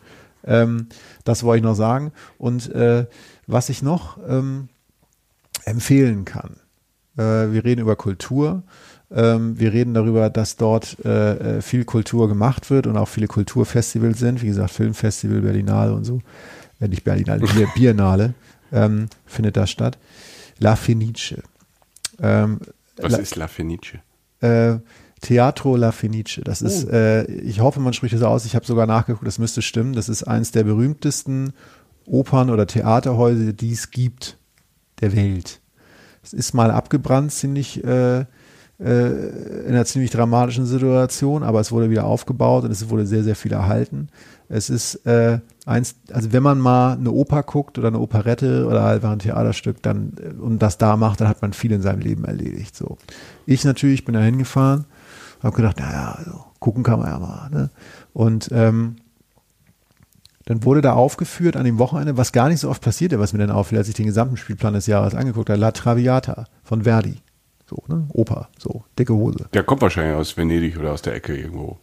[0.46, 0.88] Ähm,
[1.26, 2.12] das wollte ich noch sagen.
[2.38, 3.06] Und äh,
[3.48, 4.70] was ich noch ähm,
[5.66, 6.58] empfehlen kann.
[7.18, 8.64] Äh, wir reden über Kultur.
[9.10, 13.28] Ähm, wir reden darüber, dass dort äh, äh, viel Kultur gemacht wird und auch viele
[13.28, 14.42] Kulturfestivals sind.
[14.42, 16.22] Wie gesagt, Filmfestival, Berlinale und so.
[16.82, 18.34] Äh, nicht Berlinale, Bier, Biennale
[18.72, 19.98] ähm, findet da statt.
[20.60, 21.36] La Fenice.
[22.22, 22.60] Ähm,
[22.98, 23.94] Was La- ist La Fenice?
[24.42, 24.76] äh,
[25.22, 26.42] Teatro La Fenice.
[26.44, 28.46] Das ist, äh, ich hoffe, man spricht das aus.
[28.46, 29.94] Ich habe sogar nachgeguckt, das müsste stimmen.
[29.94, 31.54] Das ist eines der berühmtesten
[32.06, 34.38] Opern- oder Theaterhäuser, die es gibt
[35.02, 35.60] der Welt.
[36.24, 38.26] Es ist mal abgebrannt, ziemlich äh,
[38.80, 43.36] in einer ziemlich dramatischen Situation, aber es wurde wieder aufgebaut und es wurde sehr, sehr
[43.36, 44.10] viel erhalten.
[44.50, 48.86] Es ist äh, eins, also wenn man mal eine Oper guckt oder eine Operette oder
[48.86, 52.02] einfach ein Theaterstück dann äh, und das da macht, dann hat man viel in seinem
[52.02, 52.76] Leben erledigt.
[52.76, 52.98] So.
[53.48, 54.86] Ich natürlich bin da hingefahren,
[55.42, 57.50] habe gedacht, naja, also, gucken kann man ja mal.
[57.50, 57.70] Ne?
[58.14, 58.98] Und ähm,
[60.46, 63.40] dann wurde da aufgeführt an dem Wochenende, was gar nicht so oft passierte, was mir
[63.40, 67.18] dann auffiel, als ich den gesamten Spielplan des Jahres angeguckt habe, La Traviata von Verdi.
[67.70, 68.08] So, ne?
[68.14, 69.46] Oper, so, dicke Hose.
[69.54, 71.78] Der kommt wahrscheinlich aus Venedig oder aus der Ecke irgendwo.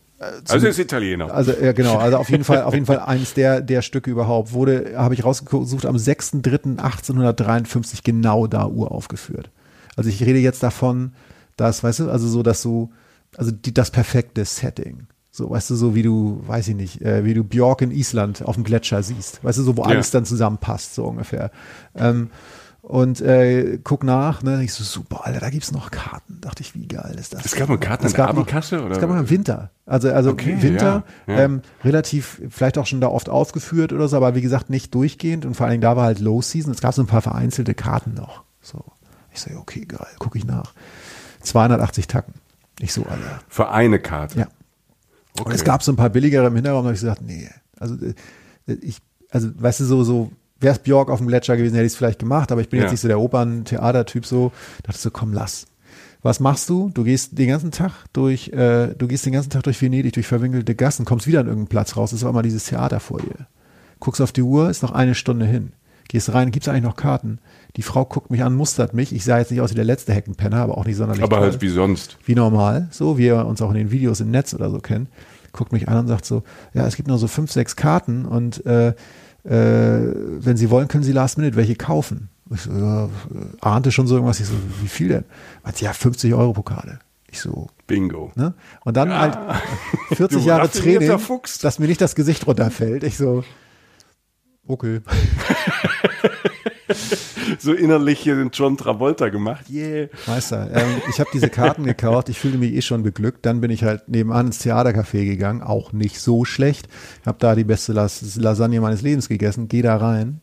[0.49, 1.30] also ist Italiener.
[1.32, 4.53] Also ja, genau, also auf jeden Fall, auf jeden Fall eins der der Stücke überhaupt
[4.53, 9.51] wurde, habe ich rausgesucht, am 6.3.1853 genau da uraufgeführt.
[9.97, 11.12] Also ich rede jetzt davon,
[11.57, 12.91] dass, weißt du, also so, dass so,
[13.37, 15.07] also die, das perfekte Setting.
[15.30, 18.43] So, weißt du, so wie du, weiß ich nicht, äh, wie du Björk in Island
[18.45, 19.43] auf dem Gletscher siehst.
[19.45, 19.89] Weißt du, so, wo Ja.
[19.89, 21.51] alles dann zusammenpasst, so ungefähr.
[21.97, 22.30] Ähm,
[22.87, 26.41] und äh, guck nach, ne, ich so, super, Alter, da gibt's noch Karten.
[26.43, 27.45] Dachte ich, wie geil ist das?
[27.47, 28.93] Es gab noch Karten Es der gab noch- Abendkasse, oder?
[28.95, 29.70] Es gab noch im Winter.
[29.87, 31.41] Also, also Okay, Winter, ja, ja.
[31.45, 35.47] Ähm, relativ, vielleicht auch schon da oft aufgeführt oder so, aber wie gesagt, nicht durchgehend
[35.47, 36.72] und vor allen Dingen da war halt Low Season.
[36.72, 38.43] Es gab so ein paar vereinzelte Karten noch.
[38.61, 38.85] So.
[39.32, 40.74] Ich so, okay, geil, gucke ich nach.
[41.41, 42.35] 280 Tacken.
[42.80, 43.41] Ich so, Alter.
[43.49, 44.39] Für eine Karte.
[44.41, 44.47] Ja.
[45.39, 45.45] Okay.
[45.49, 47.95] Und es gab so ein paar billigere im Hintergrund, da habe ich gesagt, nee, also
[47.97, 48.14] äh,
[48.80, 48.99] ich,
[49.30, 50.30] also weißt du, so, so,
[50.61, 52.84] wär's Björk auf dem Gletscher gewesen, hätte ich es vielleicht gemacht, aber ich bin Ja.
[52.84, 54.52] jetzt nicht so der Opern-Theater-Typ so,
[54.82, 55.66] dachte so, komm, lass.
[56.22, 56.90] Was machst du?
[56.94, 60.26] Du gehst den ganzen Tag durch, äh, du gehst den ganzen Tag durch Venedig, durch
[60.26, 63.46] verwinkelte Gassen, kommst wieder an irgendeinen Platz raus, ist auch immer dieses Theater vor dir.
[64.00, 65.72] Guckst auf die Uhr, ist noch eine Stunde hin.
[66.09, 67.38] Gehst rein, gibt's eigentlich noch Karten?
[67.76, 69.14] Die Frau guckt mich an, mustert mich.
[69.14, 71.50] Ich sah jetzt nicht aus wie der letzte Heckenpenner, aber auch nicht sonderlich Aber toll
[71.50, 72.16] halt wie sonst.
[72.24, 75.09] wie normal, so wie ihr uns auch in den Videos im Netz oder so kennt,
[75.52, 76.42] guckt mich an und sagt so,
[76.72, 78.94] ja, es gibt nur so fünf, sechs Karten und äh,
[79.51, 82.30] wenn Sie wollen, können Sie Last Minute welche kaufen.
[82.55, 83.11] Ich so, ja, äh,
[83.61, 84.40] ahnte schon so irgendwas.
[84.40, 85.24] Ich so, wie viel denn?
[85.74, 86.99] Sie, ja, 50 Euro pro Karte.
[87.30, 88.32] Ich so, Bingo.
[88.36, 88.55] ne?
[88.84, 89.36] Und dann halt
[90.12, 91.59] 40 Du Jahre Training, Fuchs.
[91.59, 93.03] dass mir nicht das Gesicht runterfällt.
[93.03, 93.45] Ich so,
[94.66, 95.01] okay.
[97.59, 99.66] So innerlich hier den John Travolta gemacht.
[99.70, 100.09] Yeah.
[100.26, 103.47] Meister, ähm, ich habe diese Karten gekauft, ich fühlte mich eh schon beglückt.
[103.47, 106.88] Dann bin ich halt nebenan ins Theatercafé gegangen, auch nicht so schlecht.
[107.24, 110.40] Habe da die beste Las Lasagne meines Lebens gegessen, geh da rein.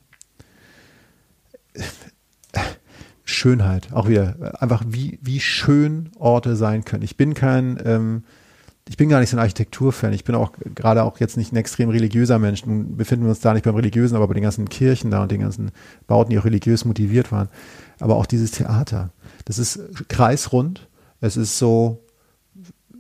[3.24, 7.04] Schönheit, auch wieder, einfach wie, wie schön Orte sein können.
[7.04, 8.24] Ich bin kein, ähm,
[8.90, 10.14] ich bin gar nicht so ein Architekturfan.
[10.14, 12.66] Ich bin auch gerade auch jetzt nicht ein extrem religiöser Mensch.
[12.66, 15.32] Nun befinden wir uns da nicht beim Religiösen, aber bei den ganzen Kirchen da und
[15.32, 15.72] den ganzen
[16.08, 17.50] Bauten, die auch religiös motiviert waren.
[18.00, 19.12] Aber auch dieses Theater.
[19.46, 19.80] Das ist
[20.10, 20.88] kreisrund.
[21.20, 22.04] Es ist so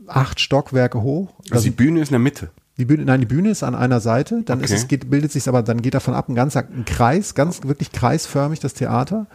[0.07, 1.33] acht Stockwerke hoch.
[1.49, 2.51] Also die Bühne ist in der Mitte.
[2.77, 4.79] Die Bühne, nein, die Bühne ist an einer Seite, dann ist Okay.
[4.79, 7.91] es, geht, bildet sich aber, dann geht davon ab ein ganzer ein Kreis, ganz wirklich
[7.91, 9.27] kreisförmig das Theater.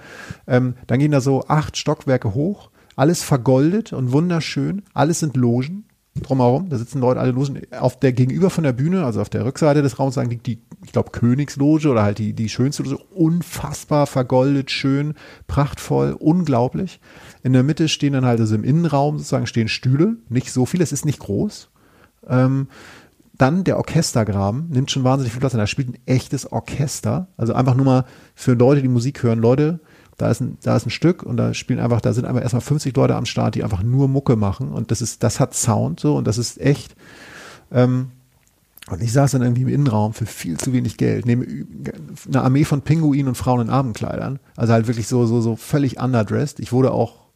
[0.47, 5.85] Ähm, dann gehen da so acht Stockwerke hoch, alles vergoldet und wunderschön, alles sind Logen
[6.23, 7.61] drumherum, da sitzen Leute alle Logen.
[7.79, 10.93] Auf der gegenüber von der Bühne, also auf der Rückseite des Raums, liegt die, ich
[10.93, 15.15] glaube, Königsloge oder halt die, die schönste Loge, unfassbar vergoldet, schön,
[15.47, 17.01] prachtvoll, unglaublich.
[17.43, 20.83] In der Mitte stehen dann halt, also im Innenraum sozusagen stehen Stühle, nicht so viel,
[20.83, 21.71] es ist nicht groß.
[22.29, 22.69] Ähm,
[23.39, 25.59] dann der Orchestergraben nimmt schon wahnsinnig viel Platz ein.
[25.59, 27.29] Da spielt ein echtes Orchester.
[27.37, 28.05] Also einfach nur mal
[28.35, 29.41] für Leute, die Musik hören.
[29.41, 29.81] Leute,
[30.17, 32.63] da ist ein, da ist ein Stück und da spielen einfach, da sind einfach erstmal
[32.63, 34.69] 50 Leute am Start, die einfach nur Mucke machen.
[34.73, 36.95] Und das ist, das hat Sound so und das ist echt.
[37.73, 38.09] Ähm,
[38.89, 41.67] und ich saß dann irgendwie im Innenraum für viel zu wenig Geld, ü-
[42.29, 44.39] eine Armee von Pinguinen und Frauen in Abendkleidern.
[44.55, 46.61] Also halt wirklich so, so, so völlig underdressed.
[46.61, 47.27] Ich wurde auch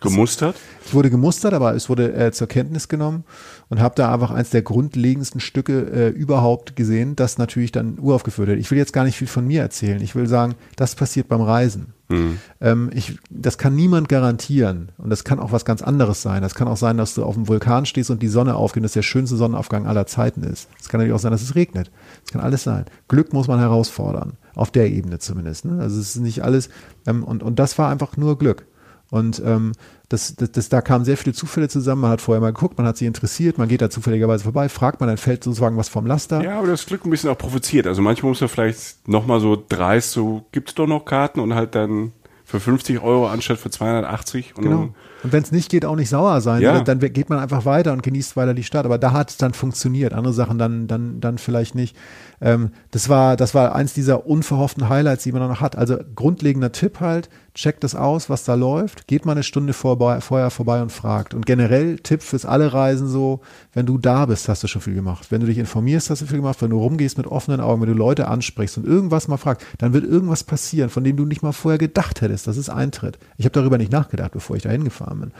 [0.00, 0.54] Gemustert.
[0.86, 3.24] ich wurde gemustert, aber es wurde äh, zur Kenntnis genommen
[3.68, 8.46] und habe da einfach eins der grundlegendsten Stücke äh, überhaupt gesehen, das natürlich dann uraufgeführt
[8.48, 8.60] wird.
[8.60, 10.00] Ich will jetzt gar nicht viel von mir erzählen.
[10.00, 11.94] Ich will sagen, das passiert beim Reisen.
[12.08, 12.38] Mhm.
[12.60, 14.90] Ähm, ich, das kann niemand garantieren.
[14.98, 16.42] Und das kann auch was ganz anderes sein.
[16.42, 18.84] Das kann auch sein, dass du auf dem Vulkan stehst und die Sonne aufgeht und
[18.84, 20.68] das der schönste Sonnenaufgang aller Zeiten ist.
[20.80, 21.90] Es kann natürlich auch sein, dass es regnet.
[22.24, 22.86] Das kann alles sein.
[23.08, 24.34] Glück muss man herausfordern.
[24.54, 25.66] Auf der Ebene zumindest.
[25.66, 25.80] Ne?
[25.80, 26.68] Also es ist nicht alles.
[27.06, 28.66] Ähm, und, und das war einfach nur Glück.
[29.10, 29.72] Und ähm,
[30.08, 32.02] das, das, das, da kamen sehr viele Zufälle zusammen.
[32.02, 35.00] Man hat vorher mal geguckt, man hat sich interessiert, man geht da zufälligerweise vorbei, fragt
[35.00, 36.42] man, dann fällt sozusagen was vom Laster.
[36.42, 37.86] Ja, aber das Glück ein bisschen auch provoziert.
[37.86, 41.54] Also manchmal muss man vielleicht nochmal so dreist, so gibt es doch noch Karten und
[41.54, 42.12] halt dann
[42.48, 44.56] für 50 Euro anstatt für 280.
[44.56, 44.94] Und genau.
[45.22, 46.62] Und wenn es nicht geht, auch nicht sauer sein.
[46.62, 46.80] Ja.
[46.80, 48.86] Dann geht man einfach weiter und genießt weiter die Stadt.
[48.86, 50.14] Aber da hat es dann funktioniert.
[50.14, 51.94] Andere Sachen dann, dann, dann vielleicht nicht.
[52.40, 55.76] Ähm, das war, das war eins dieser unverhofften Highlights, die man noch hat.
[55.76, 60.20] Also grundlegender Tipp halt, checkt das aus, was da läuft, geht mal eine Stunde vorbei,
[60.20, 61.34] vorher vorbei und fragt.
[61.34, 63.40] Und generell Tipp fürs alle Reisen so,
[63.72, 65.26] wenn du da bist, hast du schon viel gemacht.
[65.30, 66.62] Wenn du dich informierst, hast du viel gemacht.
[66.62, 69.92] Wenn du rumgehst mit offenen Augen, wenn du Leute ansprichst und irgendwas mal fragst, dann
[69.92, 73.18] wird irgendwas passieren, von dem du nicht mal vorher gedacht hättest, dass es eintritt.
[73.36, 75.32] Ich habe darüber nicht nachgedacht, bevor ich da hingefahren bin.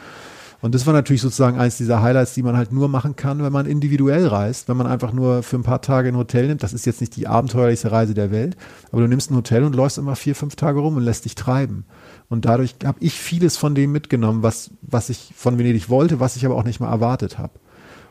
[0.60, 3.52] Und das war natürlich sozusagen eins dieser Highlights, die man halt nur machen kann, wenn
[3.52, 6.64] man individuell reist, wenn man einfach nur für ein paar Tage ein Hotel nimmt.
[6.64, 8.56] Das ist jetzt nicht die abenteuerlichste Reise der Welt,
[8.90, 11.36] aber du nimmst ein Hotel und läufst immer vier, fünf Tage rum und lässt dich
[11.36, 11.84] treiben.
[12.28, 16.34] Und dadurch habe ich vieles von dem mitgenommen, was, was ich von Venedig wollte, was
[16.34, 17.52] ich aber auch nicht mal erwartet habe.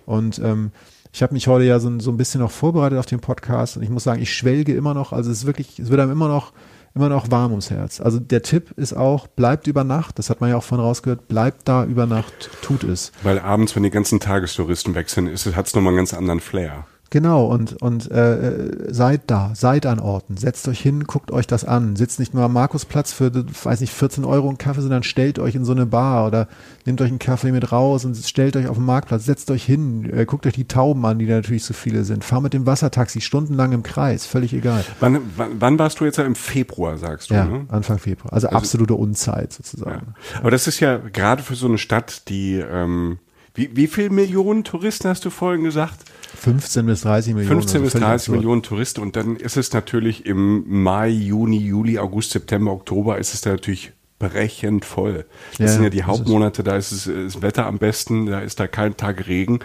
[0.06, 0.72] Und ähm,
[1.12, 3.84] ich habe mich heute ja so, so ein bisschen noch vorbereitet auf den Podcast und
[3.84, 5.12] ich muss sagen, ich schwelge immer noch.
[5.12, 6.54] Also es ist wirklich, es wird einem immer noch
[6.98, 8.02] immer noch warm ums Herz.
[8.02, 11.28] Also der Tipp ist auch, bleibt über Nacht, das hat man ja auch von rausgehört,
[11.28, 13.12] bleibt da über Nacht, tut es.
[13.24, 16.86] Weil abends, wenn die ganzen Tagestouristen sind, hat es nochmal einen ganz anderen Flair.
[17.10, 21.48] Genau, und, und äh, äh, seid da, seid an Orten, setzt euch hin, guckt euch
[21.48, 25.04] das an, sitzt nicht nur am Markusplatz für, weiß nicht, 14 Euro einen Kaffee, sondern
[25.04, 26.50] stellt euch in so eine Bar oder
[26.86, 30.12] nehmt euch einen Kaffee mit raus und stellt euch auf den Marktplatz, setzt euch hin,
[30.12, 32.66] äh, guckt euch die Tauben an, die da natürlich so viele sind, fahr mit dem
[32.66, 34.84] Wassertaxi stundenlang im Kreis, völlig egal.
[35.00, 37.36] Wann, wann, wann warst du jetzt im Februar, sagst du?
[37.36, 37.66] Ja, ne?
[37.70, 40.14] Anfang Februar, also, also absolute Unzeit sozusagen.
[40.34, 40.40] Ja.
[40.40, 43.20] Aber das ist ja gerade für so eine Stadt, die, ähm,
[43.54, 46.04] wie, wie viel Millionen Touristen hast du vorhin gesagt?
[46.36, 47.62] 15 bis 30 Millionen.
[47.62, 52.32] 15 bis 30 Millionen Touristen und dann ist es natürlich im Mai, Juni, Juli, August,
[52.32, 55.26] September, Oktober ist es da natürlich brechend voll.
[55.52, 58.60] Das ja, sind ja die Hauptmonate, da ist es das Wetter am besten, da ist
[58.60, 59.60] da kein Tag Regen.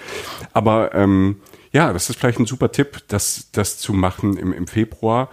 [0.53, 1.37] Aber ähm,
[1.73, 5.31] ja, das ist vielleicht ein super Tipp, das, das zu machen im, im Februar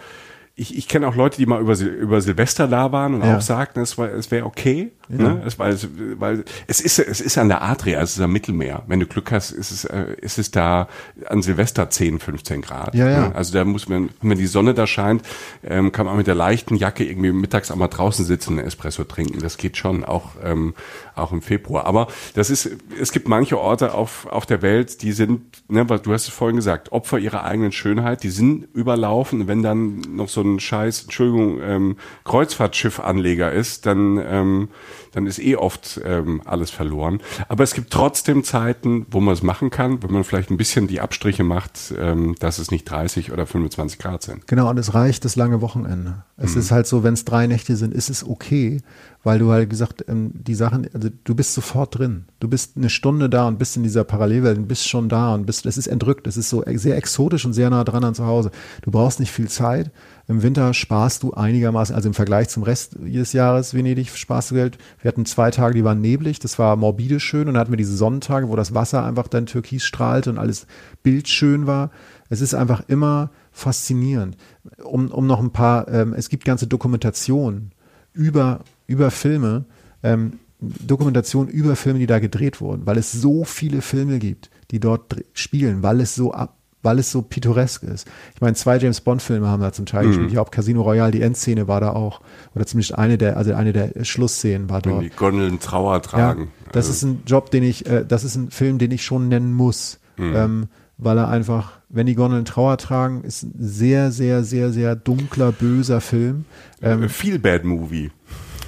[0.59, 3.37] ich, ich kenne auch Leute, die mal über, über Silvester da waren und ja.
[3.37, 4.91] auch sagten, es, war, es wäre okay.
[5.09, 5.17] Ja.
[5.17, 5.43] Ne?
[5.45, 5.77] Es, weil,
[6.19, 8.83] weil es ist es ist an der Adria, es ist am Mittelmeer.
[8.87, 10.87] Wenn du Glück hast, ist es, äh, ist es da
[11.25, 12.93] an Silvester 10, 15 Grad.
[12.93, 13.27] Ja, ja.
[13.29, 13.35] Ne?
[13.35, 15.23] Also da muss man, wenn die Sonne da scheint,
[15.63, 19.03] ähm, kann man mit der leichten Jacke irgendwie mittags auch mal draußen sitzen, einen Espresso
[19.03, 19.39] trinken.
[19.39, 20.75] Das geht schon, auch, ähm,
[21.15, 21.85] auch im Februar.
[21.85, 26.13] Aber das ist, es gibt manche Orte auf, auf der Welt, die sind, ne, du
[26.13, 29.47] hast es vorhin gesagt, Opfer ihrer eigenen Schönheit, die sind überlaufen.
[29.47, 34.69] Wenn dann noch so ein ein scheiß, Entschuldigung, ähm, Kreuzfahrtschiffanleger ist, dann, ähm,
[35.11, 37.19] dann ist eh oft ähm, alles verloren.
[37.47, 40.87] Aber es gibt trotzdem Zeiten, wo man es machen kann, wenn man vielleicht ein bisschen
[40.87, 44.47] die Abstriche macht, ähm, dass es nicht 30 oder 25 Grad sind.
[44.47, 46.23] Genau, und es reicht das lange Wochenende.
[46.37, 46.61] Es mhm.
[46.61, 48.81] ist halt so, wenn es drei Nächte sind, ist es okay,
[49.23, 52.25] weil du halt gesagt, ähm, die Sachen, also du bist sofort drin.
[52.39, 55.45] Du bist eine Stunde da und bist in dieser Parallelwelt und bist schon da und
[55.45, 58.25] bist, es ist entrückt, es ist so sehr exotisch und sehr nah dran an zu
[58.25, 58.51] Hause.
[58.81, 59.91] Du brauchst nicht viel Zeit.
[60.27, 64.55] Im Winter sparst du einigermaßen, also im Vergleich zum Rest des Jahres Venedig sparst du
[64.55, 64.77] Geld.
[65.01, 67.77] Wir hatten zwei Tage, die waren neblig, das war morbide schön und dann hatten wir
[67.77, 70.67] diese Sonnentage, wo das Wasser einfach dann türkis strahlte und alles
[71.03, 71.91] bildschön war.
[72.29, 74.37] Es ist einfach immer faszinierend.
[74.83, 77.71] Um, um noch ein paar, ähm, es gibt ganze Dokumentationen
[78.13, 79.65] über, über Filme,
[80.03, 84.79] ähm, Dokumentationen über Filme, die da gedreht wurden, weil es so viele Filme gibt, die
[84.79, 88.07] dort spielen, weil es so ab, weil es so pittoresk ist.
[88.35, 90.07] Ich meine, zwei James Bond-Filme haben da zum Teil mhm.
[90.07, 90.27] gespielt.
[90.27, 92.21] Ich glaube, Casino Royale, die Endszene war da auch.
[92.55, 95.01] Oder zumindest eine der, also eine der Schlussszenen war dort.
[95.01, 96.43] Wenn die Gondeln Trauer tragen.
[96.43, 96.91] Ja, das also.
[96.91, 99.99] ist ein Job, den ich, äh, das ist ein Film, den ich schon nennen muss.
[100.17, 100.35] Mhm.
[100.35, 100.67] Ähm,
[100.97, 105.53] weil er einfach, wenn die Gondeln Trauer tragen, ist ein sehr, sehr, sehr, sehr dunkler,
[105.53, 106.45] böser Film.
[106.81, 108.11] Ähm, Feel Bad Movie.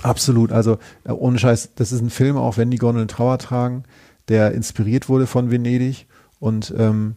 [0.04, 0.52] Absolut.
[0.52, 3.84] Also, äh, ohne Scheiß, das ist ein Film, auch wenn die Gondeln Trauer tragen,
[4.28, 6.08] der inspiriert wurde von Venedig
[6.40, 7.16] und ähm,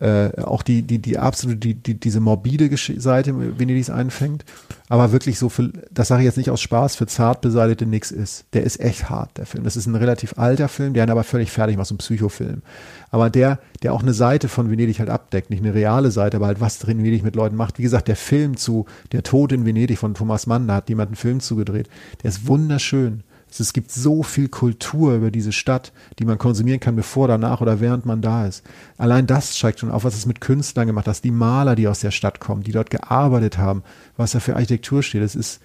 [0.00, 4.44] äh, auch die, die, die absolute, die, die, diese morbide Seite Venedigs einfängt,
[4.88, 8.10] aber wirklich so für, das sage ich jetzt nicht aus Spaß, für zart beseitete nix
[8.10, 8.44] ist.
[8.52, 9.64] Der ist echt hart, der Film.
[9.64, 12.62] Das ist ein relativ alter Film, der ihn aber völlig fertig macht, so ein Psychofilm.
[13.10, 16.46] Aber der, der auch eine Seite von Venedig halt abdeckt, nicht eine reale Seite, aber
[16.46, 17.78] halt was drin Venedig mit Leuten macht.
[17.78, 21.08] Wie gesagt, der Film zu Der Tod in Venedig von Thomas Mann, da hat jemand
[21.08, 21.88] einen Film zugedreht.
[22.22, 23.22] Der ist wunderschön.
[23.50, 27.80] Es gibt so viel Kultur über diese Stadt, die man konsumieren kann, bevor, danach oder
[27.80, 28.62] während man da ist.
[28.98, 32.00] Allein das zeigt schon auf, was es mit Künstlern gemacht hat, die Maler, die aus
[32.00, 33.82] der Stadt kommen, die dort gearbeitet haben,
[34.16, 35.22] was da für Architektur steht.
[35.22, 35.60] Es ist,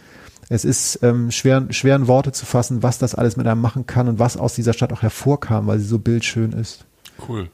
[0.53, 3.85] Es ist ähm, schwer, schwer in Worte zu fassen, was das alles mit einem machen
[3.85, 6.83] kann und was aus dieser Stadt auch hervorkam, weil sie so bildschön ist.
[7.27, 7.49] Cool.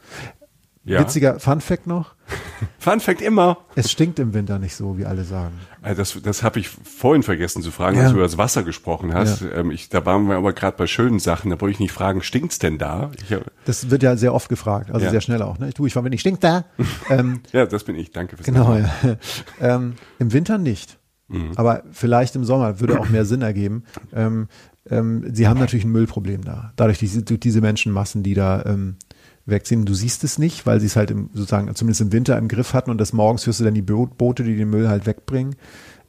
[0.88, 1.02] Ja.
[1.02, 2.16] Witziger Fun Fact noch.
[2.80, 3.58] Fun Fact immer.
[3.76, 5.54] Es stinkt im Winter nicht so, wie alle sagen.
[5.82, 8.04] Also das das habe ich vorhin vergessen zu fragen, ja.
[8.04, 9.42] als du über das Wasser gesprochen hast.
[9.42, 9.52] Ja.
[9.56, 11.52] Ähm, ich, da waren wir aber gerade bei schönen Sachen.
[11.52, 13.12] Da wollte ich nicht fragen, stinkt's denn da?
[13.30, 15.12] Hab, das wird ja sehr oft gefragt, also ja.
[15.12, 15.60] sehr schnell auch.
[15.60, 15.72] Ne?
[15.76, 16.64] Du, ich war, wenn ich stinkt da.
[17.10, 18.12] ähm, ja, das bin ich.
[18.12, 18.74] Danke fürs Genau.
[18.74, 19.18] Ja.
[19.60, 20.98] ähm, Im Winter nicht.
[21.28, 21.52] Mhm.
[21.58, 23.84] Aber vielleicht im Sommer würde auch mehr Sinn ergeben.
[24.14, 24.48] Ähm,
[24.90, 26.72] ähm, sie haben natürlich ein Müllproblem da.
[26.78, 28.64] Dadurch diese, diese Menschenmassen, die da
[29.48, 29.86] wegziehen.
[29.86, 32.74] Du siehst es nicht, weil sie es halt im, sozusagen zumindest im Winter im Griff
[32.74, 35.56] hatten und des Morgens hörst du dann die Boote, die den Müll halt wegbringen.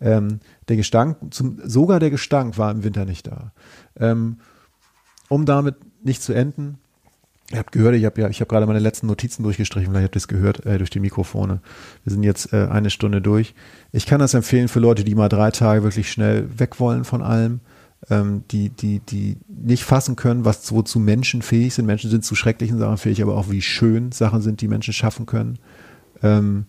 [0.00, 3.52] Ähm, der Gestank, zum, sogar der Gestank war im Winter nicht da.
[3.98, 4.38] Ähm,
[5.28, 6.78] um damit nicht zu enden,
[7.50, 10.16] ihr habt gehört, ich habe ja, ich habe gerade meine letzten Notizen durchgestrichen, vielleicht habt
[10.16, 11.60] ihr es gehört äh, durch die Mikrofone.
[12.04, 13.54] Wir sind jetzt äh, eine Stunde durch.
[13.92, 17.22] Ich kann das empfehlen für Leute, die mal drei Tage wirklich schnell weg wollen von
[17.22, 17.60] allem
[18.10, 21.86] ähm, die, die, die nicht fassen können, was wozu Menschen fähig sind.
[21.86, 25.26] Menschen sind zu schrecklichen Sachen fähig, aber auch wie schön Sachen sind, die Menschen schaffen
[25.26, 25.58] können.
[26.22, 26.66] Ähm,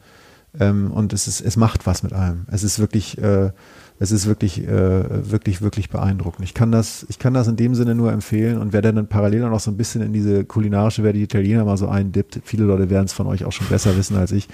[0.60, 2.46] ähm, und es ist, es macht was mit einem.
[2.50, 3.52] Es ist wirklich, äh,
[4.00, 6.44] es ist wirklich, äh, wirklich, wirklich beeindruckend.
[6.44, 9.44] Ich kann das, ich kann das in dem Sinne nur empfehlen und wer dann parallel
[9.44, 12.64] auch noch so ein bisschen in diese kulinarische, wer die Italiener mal so eindippt, viele
[12.64, 14.48] Leute werden es von euch auch schon besser wissen als ich.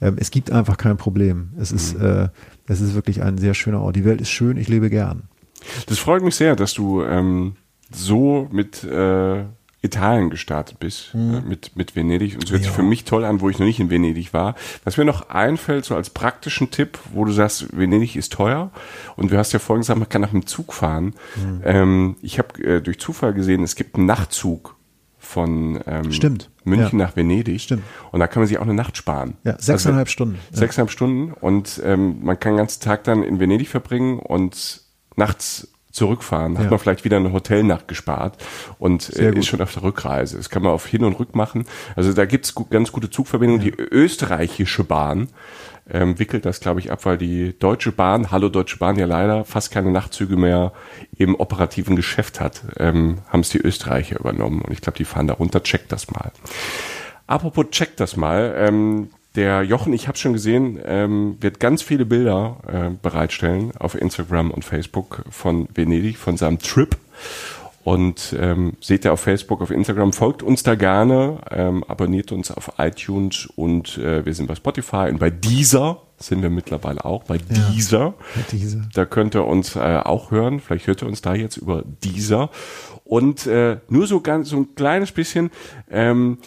[0.00, 1.50] Ähm, es gibt einfach kein Problem.
[1.58, 2.04] Es ist, mhm.
[2.04, 2.28] äh,
[2.68, 3.96] es ist wirklich ein sehr schöner Ort.
[3.96, 5.24] Die Welt ist schön, ich lebe gern.
[5.86, 7.56] Das freut mich sehr, dass du ähm,
[7.90, 9.44] so mit äh,
[9.82, 11.34] Italien gestartet bist, mhm.
[11.34, 12.34] äh, mit, mit Venedig.
[12.34, 12.68] Und es hört ja.
[12.68, 14.54] sich für mich toll an, wo ich noch nicht in Venedig war.
[14.84, 18.70] Was mir noch einfällt, so als praktischen Tipp, wo du sagst, Venedig ist teuer
[19.16, 21.14] und du hast ja vorhin gesagt, man kann nach dem Zug fahren.
[21.36, 21.60] Mhm.
[21.64, 24.76] Ähm, ich habe äh, durch Zufall gesehen, es gibt einen Nachtzug
[25.18, 26.50] von ähm, Stimmt.
[26.64, 27.06] München ja.
[27.06, 27.62] nach Venedig.
[27.62, 27.82] Stimmt.
[28.10, 29.34] Und da kann man sich auch eine Nacht sparen.
[29.44, 30.38] Ja, sechseinhalb also, Stunden.
[30.52, 30.92] Sechseinhalb ja.
[30.92, 31.32] Stunden.
[31.32, 34.81] Und ähm, man kann den ganzen Tag dann in Venedig verbringen und
[35.16, 36.70] nachts zurückfahren, hat ja.
[36.70, 38.42] man vielleicht wieder eine Hotelnacht gespart
[38.78, 40.38] und äh, ist schon auf der Rückreise.
[40.38, 41.66] Das kann man auf Hin und Rück machen.
[41.96, 43.62] Also da gibt's gu ganz gute Zugverbindungen.
[43.62, 43.70] Ja.
[43.70, 45.28] Die österreichische Bahn
[45.90, 49.44] ähm, wickelt das, glaube ich, ab, weil die Deutsche Bahn, Hallo Deutsche Bahn, ja leider
[49.44, 50.72] fast keine Nachtzüge mehr
[51.16, 54.62] im operativen Geschäft hat, ähm, haben es die Österreicher übernommen.
[54.62, 55.62] Und ich glaube, die fahren da runter.
[55.62, 56.32] Checkt das mal.
[57.26, 58.54] Apropos checkt das mal.
[58.56, 63.94] Ähm, der Jochen, ich habe schon gesehen, ähm, wird ganz viele Bilder äh, bereitstellen auf
[63.94, 66.96] Instagram und Facebook von Venedig, von seinem Trip.
[67.84, 72.52] Und ähm, seht ihr auf Facebook, auf Instagram, folgt uns da gerne, ähm, abonniert uns
[72.52, 77.24] auf iTunes und äh, wir sind bei Spotify und bei Deezer sind wir mittlerweile auch,
[77.24, 78.14] bei ja, Deezer.
[78.52, 78.82] Deezer.
[78.94, 82.50] Da könnt ihr uns äh, auch hören, vielleicht hört ihr uns da jetzt über Deezer.
[83.04, 85.50] Und äh, nur so ganz, so ein kleines bisschen,
[85.90, 86.38] ähm,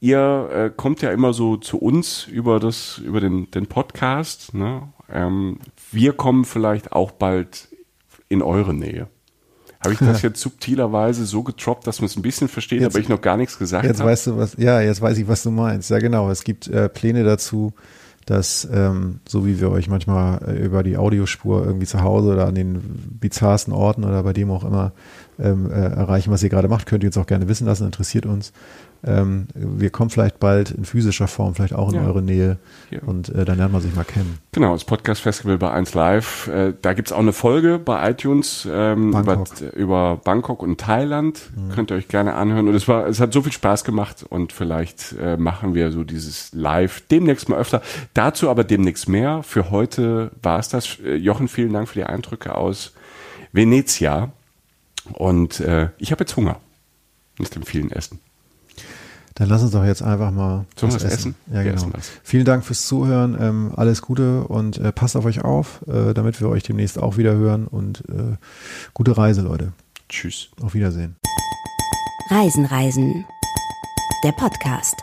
[0.00, 4.54] ihr äh, kommt ja immer so zu uns über das, über den, den Podcast.
[4.54, 4.88] Ne?
[5.12, 5.58] Ähm,
[5.92, 7.68] wir kommen vielleicht auch bald
[8.28, 9.08] in eure Nähe.
[9.82, 13.00] Habe ich das jetzt subtilerweise so getroppt, dass man es ein bisschen versteht, jetzt, aber
[13.00, 13.88] ich noch gar nichts gesagt habe?
[13.88, 14.06] Jetzt hab?
[14.06, 15.90] weißt du was, ja, jetzt weiß ich, was du meinst.
[15.90, 16.30] Ja, genau.
[16.30, 17.72] Es gibt äh, Pläne dazu,
[18.26, 22.46] dass, ähm, so wie wir euch manchmal äh, über die Audiospur irgendwie zu Hause oder
[22.46, 22.80] an den
[23.20, 24.92] bizarrsten Orten oder bei dem auch immer
[25.38, 28.26] ähm, äh, erreichen, was ihr gerade macht, könnt ihr uns auch gerne wissen lassen, interessiert
[28.26, 28.52] uns.
[29.02, 32.06] Ähm, wir kommen vielleicht bald in physischer Form, vielleicht auch in ja.
[32.06, 32.58] eure Nähe
[32.90, 33.00] ja.
[33.06, 34.38] und äh, dann lernt man sich mal kennen.
[34.52, 36.48] Genau, das Podcast Festival bei 1 Live.
[36.48, 39.60] Äh, da gibt's auch eine Folge bei iTunes ähm, Bangkok.
[39.60, 41.50] Über, über, Bangkok und Thailand.
[41.56, 41.70] Mhm.
[41.70, 42.68] Könnt ihr euch gerne anhören.
[42.68, 46.04] Und es war, es hat so viel Spaß gemacht und vielleicht äh, machen wir so
[46.04, 47.80] dieses Live demnächst mal öfter.
[48.12, 49.42] Dazu aber demnächst mehr.
[49.42, 50.98] Für heute war es das.
[51.02, 52.92] Äh, Jochen, vielen Dank für die Eindrücke aus
[53.52, 54.32] Venezia.
[55.14, 56.60] Und äh, ich habe jetzt Hunger.
[57.38, 58.20] Nicht dem vielen Essen.
[59.34, 61.14] Dann lass uns doch jetzt einfach mal Zum was essen.
[61.14, 61.34] essen.
[61.52, 61.82] Ja, genau.
[62.22, 63.36] Vielen Dank fürs Zuhören.
[63.40, 67.16] Ähm, alles Gute und äh, passt auf euch auf, äh, damit wir euch demnächst auch
[67.16, 67.66] wieder hören.
[67.66, 68.36] Und äh,
[68.94, 69.72] gute Reise, Leute.
[70.08, 70.50] Tschüss.
[70.62, 71.16] Auf Wiedersehen.
[72.30, 73.24] Reisen, Reisen.
[74.24, 74.94] Der Podcast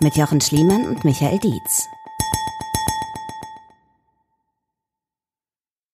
[0.00, 1.86] mit Jochen Schliemann und Michael Dietz.